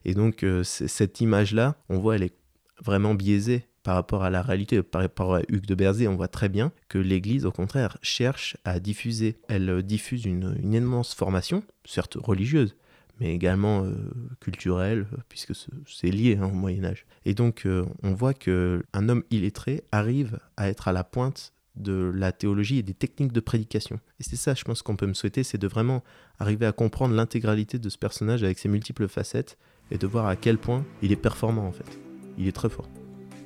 Et 0.05 0.13
donc 0.13 0.43
euh, 0.43 0.63
cette 0.63 1.21
image-là, 1.21 1.75
on 1.89 1.99
voit, 1.99 2.15
elle 2.15 2.23
est 2.23 2.35
vraiment 2.83 3.13
biaisée 3.13 3.65
par 3.83 3.95
rapport 3.95 4.23
à 4.23 4.29
la 4.29 4.41
réalité, 4.41 4.83
par 4.83 5.01
rapport 5.01 5.35
à 5.35 5.41
Hugues 5.47 5.65
de 5.65 5.75
Berzé, 5.75 6.09
on 6.09 6.15
voit 6.15 6.27
très 6.27 6.49
bien 6.49 6.73
que 6.89 6.97
l'Église, 6.97 7.45
au 7.45 7.53
contraire, 7.53 7.97
cherche 8.01 8.57
à 8.65 8.81
diffuser. 8.81 9.37
Elle 9.47 9.81
diffuse 9.81 10.25
une, 10.25 10.57
une 10.61 10.73
immense 10.73 11.13
formation, 11.13 11.63
certes 11.85 12.17
religieuse, 12.19 12.75
mais 13.19 13.33
également 13.33 13.83
euh, 13.83 13.93
culturelle, 14.39 15.07
euh, 15.13 15.17
puisque 15.29 15.55
ce- 15.55 15.69
c'est 15.87 16.09
lié 16.11 16.37
hein, 16.41 16.45
au 16.47 16.55
Moyen 16.55 16.83
Âge. 16.85 17.05
Et 17.25 17.33
donc, 17.33 17.65
euh, 17.65 17.85
on 18.03 18.13
voit 18.13 18.33
que 18.33 18.83
un 18.93 19.09
homme 19.09 19.23
illettré 19.31 19.83
arrive 19.91 20.39
à 20.55 20.69
être 20.69 20.87
à 20.87 20.91
la 20.93 21.03
pointe 21.03 21.53
de 21.75 22.11
la 22.15 22.31
théologie 22.31 22.79
et 22.79 22.83
des 22.83 22.93
techniques 22.95 23.33
de 23.33 23.39
prédication. 23.39 23.99
Et 24.19 24.23
c'est 24.23 24.35
ça, 24.35 24.53
je 24.55 24.63
pense 24.63 24.81
qu'on 24.81 24.95
peut 24.95 25.05
me 25.05 25.13
souhaiter, 25.13 25.43
c'est 25.43 25.59
de 25.59 25.67
vraiment 25.67 26.03
arriver 26.39 26.65
à 26.65 26.71
comprendre 26.71 27.13
l'intégralité 27.13 27.77
de 27.77 27.89
ce 27.89 27.97
personnage 27.99 28.43
avec 28.43 28.57
ses 28.57 28.67
multiples 28.69 29.07
facettes 29.07 29.57
et 29.91 29.97
de 29.99 30.07
voir 30.07 30.25
à 30.25 30.35
quel 30.35 30.57
point 30.57 30.83
il 31.03 31.11
est 31.11 31.15
performant 31.15 31.67
en 31.67 31.71
fait. 31.71 31.99
Il 32.39 32.47
est 32.47 32.51
très 32.51 32.69
fort. 32.69 32.89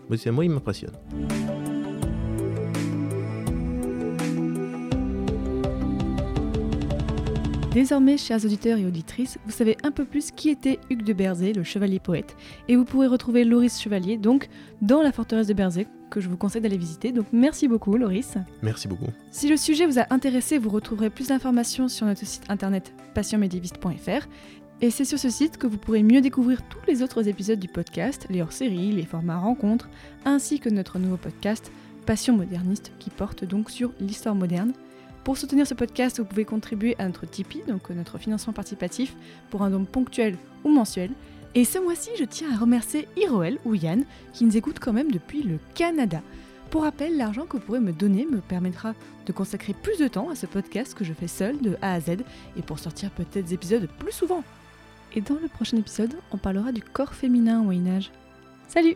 Moi, 0.10 0.18
moi 0.32 0.46
il 0.46 0.52
m'impressionne. 0.52 0.94
Désormais, 7.72 8.18
chers 8.18 8.44
auditeurs 8.44 8.78
et 8.80 8.86
auditrices, 8.86 9.40
vous 9.46 9.52
savez 9.52 9.78
un 9.84 9.92
peu 9.92 10.04
plus 10.04 10.32
qui 10.32 10.50
était 10.50 10.78
Hugues 10.90 11.06
de 11.06 11.14
Berzé, 11.14 11.54
le 11.54 11.64
chevalier 11.64 12.00
poète, 12.00 12.36
et 12.68 12.76
vous 12.76 12.84
pourrez 12.84 13.08
retrouver 13.08 13.46
Loris 13.46 13.80
Chevalier, 13.80 14.18
donc, 14.18 14.50
dans 14.82 15.02
la 15.02 15.14
forteresse 15.14 15.48
de 15.48 15.54
Berzé, 15.54 15.88
que 16.10 16.20
je 16.20 16.28
vous 16.28 16.36
conseille 16.36 16.62
d'aller 16.62 16.78
visiter. 16.78 17.14
Donc, 17.14 17.28
merci 17.32 17.70
beaucoup, 17.70 17.96
Loris. 17.96 18.34
Merci 18.62 18.90
beaucoup. 18.90 19.08
Si 19.32 19.48
le 19.48 19.56
sujet 19.56 19.86
vous 19.86 20.00
a 20.00 20.06
intéressé, 20.10 20.58
vous 20.58 20.70
retrouverez 20.70 21.10
plus 21.10 21.30
d'informations 21.30 21.88
sur 21.88 22.06
notre 22.06 22.26
site 22.26 22.44
internet 22.50 22.94
passionmédiéviste.fr. 23.14 24.28
Et 24.82 24.92
c'est 24.92 25.06
sur 25.06 25.18
ce 25.18 25.30
site 25.30 25.58
que 25.58 25.68
vous 25.68 25.78
pourrez 25.78 26.04
mieux 26.04 26.20
découvrir 26.20 26.68
tous 26.68 26.86
les 26.90 27.02
autres 27.02 27.30
épisodes 27.30 27.60
du 27.60 27.70
podcast, 27.70 28.28
les 28.30 28.42
hors-séries, 28.42 28.92
les 28.92 29.06
formats 29.06 29.38
rencontres, 29.38 29.90
ainsi 30.26 30.60
que 30.60 30.68
notre 30.68 31.00
nouveau 31.00 31.18
podcast 31.18 31.72
Passion 32.06 32.36
moderniste 32.36 32.92
qui 33.00 33.12
porte 33.12 33.46
donc 33.46 33.70
sur 33.70 33.94
l'histoire 34.02 34.36
moderne. 34.36 34.74
Pour 35.24 35.38
soutenir 35.38 35.68
ce 35.68 35.76
podcast, 35.76 36.20
vous 36.20 36.26
pouvez 36.26 36.46
contribuer 36.46 36.96
à 36.98 37.06
notre 37.06 37.28
Tipeee, 37.28 37.64
donc 37.68 37.90
notre 37.92 38.18
financement 38.18 38.54
participatif, 38.54 39.16
pour 39.52 39.62
un 39.62 39.70
don 39.70 39.86
ponctuel 39.86 40.36
ou 40.64 40.70
mensuel. 40.70 41.12
Et 41.54 41.64
ce 41.64 41.78
mois-ci, 41.78 42.10
je 42.18 42.24
tiens 42.24 42.52
à 42.52 42.58
remercier 42.58 43.08
Hiroel 43.18 43.60
ou 43.64 43.76
Yann, 43.76 44.06
qui 44.34 44.46
nous 44.46 44.58
écoute 44.58 44.80
quand 44.80 44.94
même 44.94 45.12
depuis 45.12 45.44
le 45.44 45.60
Canada. 45.76 46.22
Pour 46.72 46.84
rappel, 46.84 47.18
l'argent 47.18 47.46
que 47.46 47.58
vous 47.58 47.64
pourrez 47.64 47.82
me 47.82 47.92
donner 47.92 48.26
me 48.26 48.40
permettra 48.40 48.94
de 49.26 49.32
consacrer 49.32 49.74
plus 49.74 50.00
de 50.00 50.08
temps 50.08 50.30
à 50.30 50.36
ce 50.36 50.48
podcast 50.48 50.96
que 50.96 51.04
je 51.04 51.14
fais 51.14 51.28
seul 51.28 51.60
de 51.62 51.78
A 51.82 51.94
à 51.94 52.00
Z 52.00 52.12
et 52.58 52.62
pour 52.66 52.80
sortir 52.80 53.12
peut-être 53.12 53.46
des 53.46 53.54
épisodes 53.54 53.90
plus 54.00 54.14
souvent. 54.14 54.44
Et 55.14 55.22
dans 55.22 55.36
le 55.36 55.50
prochain 55.50 55.78
épisode, 55.78 56.16
on 56.32 56.38
parlera 56.38 56.72
du 56.72 56.82
corps 56.82 57.14
féminin 57.14 57.60
au 57.60 57.66
Moyen 57.66 57.88
Âge. 57.88 58.12
Salut 58.70 58.96